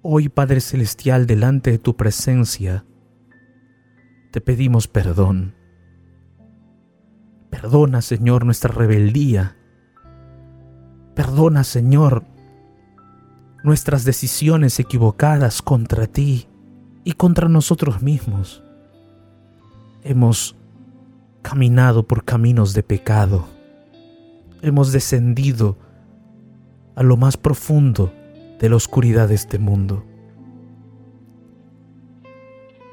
Hoy, 0.02 0.28
Padre 0.28 0.60
Celestial, 0.60 1.28
delante 1.28 1.70
de 1.70 1.78
tu 1.78 1.96
presencia, 1.96 2.84
te 4.32 4.42
pedimos 4.42 4.88
perdón. 4.88 5.54
Perdona, 7.52 8.02
Señor, 8.02 8.46
nuestra 8.46 8.74
rebeldía. 8.74 9.56
Perdona, 11.14 11.64
Señor, 11.64 12.26
nuestras 13.64 14.04
decisiones 14.04 14.80
equivocadas 14.80 15.62
contra 15.62 16.08
ti 16.08 16.48
y 17.04 17.14
contra 17.14 17.50
nosotros 17.50 18.02
mismos. 18.02 18.64
Hemos 20.04 20.56
caminado 21.42 22.04
por 22.04 22.24
caminos 22.24 22.74
de 22.74 22.84
pecado. 22.84 23.46
Hemos 24.62 24.92
descendido 24.92 25.78
a 26.96 27.04
lo 27.04 27.18
más 27.18 27.38
profundo 27.38 28.14
de 28.60 28.70
la 28.70 28.76
oscuridad 28.76 29.30
de 29.30 29.36
este 29.36 29.58
mundo. 29.58 30.06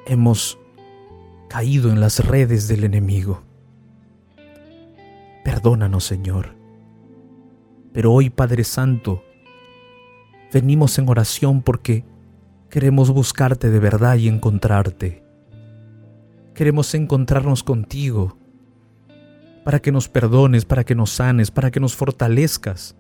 Hemos 0.07 0.59
caído 1.49 1.91
en 1.91 2.01
las 2.01 2.25
redes 2.25 2.69
del 2.69 2.85
enemigo. 2.85 3.43
Perdónanos, 5.45 6.05
Señor. 6.05 6.55
Pero 7.93 8.13
hoy, 8.13 8.31
Padre 8.31 8.65
Santo, 8.65 9.23
venimos 10.53 10.99
en 10.99 11.09
oración 11.09 11.63
porque 11.63 12.05
Queremos 12.71 13.11
buscarte 13.11 13.71
de 13.71 13.79
verdad 13.79 14.17
y 14.17 14.29
encontrarte. 14.29 15.25
Queremos 16.55 16.95
encontrarnos 16.95 17.63
contigo 17.63 18.37
para 19.65 19.81
que 19.81 19.91
nos 19.91 20.11
perdones, 20.11 20.67
para 20.67 20.85
que 20.85 20.95
nos 20.95 21.11
sanes, 21.11 21.51
para 21.51 21.71
que 21.71 21.81
nos 21.81 21.97
fortalezcas. 21.97 22.95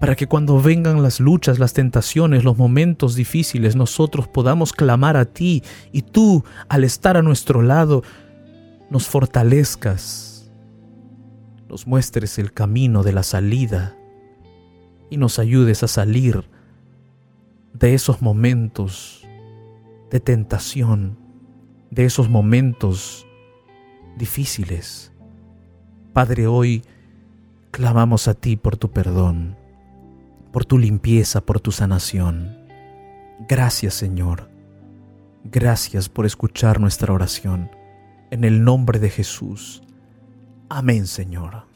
Para 0.00 0.16
que 0.16 0.26
cuando 0.26 0.60
vengan 0.60 1.04
las 1.04 1.20
luchas, 1.20 1.60
las 1.60 1.72
tentaciones, 1.72 2.42
los 2.42 2.58
momentos 2.58 3.14
difíciles, 3.14 3.76
nosotros 3.76 4.26
podamos 4.26 4.72
clamar 4.72 5.16
a 5.16 5.26
ti 5.26 5.62
y 5.92 6.02
tú, 6.02 6.44
al 6.68 6.82
estar 6.82 7.16
a 7.16 7.22
nuestro 7.22 7.62
lado, 7.62 8.02
nos 8.90 9.06
fortalezcas, 9.06 10.50
nos 11.68 11.86
muestres 11.86 12.40
el 12.40 12.52
camino 12.52 13.04
de 13.04 13.12
la 13.12 13.22
salida 13.22 13.96
y 15.10 15.16
nos 15.16 15.38
ayudes 15.38 15.84
a 15.84 15.88
salir 15.88 16.50
de 17.72 17.94
esos 17.94 18.22
momentos 18.22 19.26
de 20.10 20.20
tentación, 20.20 21.18
de 21.90 22.04
esos 22.04 22.28
momentos 22.28 23.26
difíciles. 24.16 25.12
Padre, 26.12 26.46
hoy 26.46 26.84
clamamos 27.70 28.28
a 28.28 28.34
ti 28.34 28.56
por 28.56 28.76
tu 28.76 28.90
perdón, 28.90 29.56
por 30.52 30.64
tu 30.64 30.78
limpieza, 30.78 31.40
por 31.40 31.60
tu 31.60 31.72
sanación. 31.72 32.58
Gracias 33.48 33.94
Señor. 33.94 34.50
Gracias 35.44 36.08
por 36.08 36.26
escuchar 36.26 36.78
nuestra 36.78 37.12
oración. 37.12 37.70
En 38.30 38.44
el 38.44 38.62
nombre 38.64 38.98
de 38.98 39.10
Jesús. 39.10 39.82
Amén 40.68 41.06
Señor. 41.06 41.71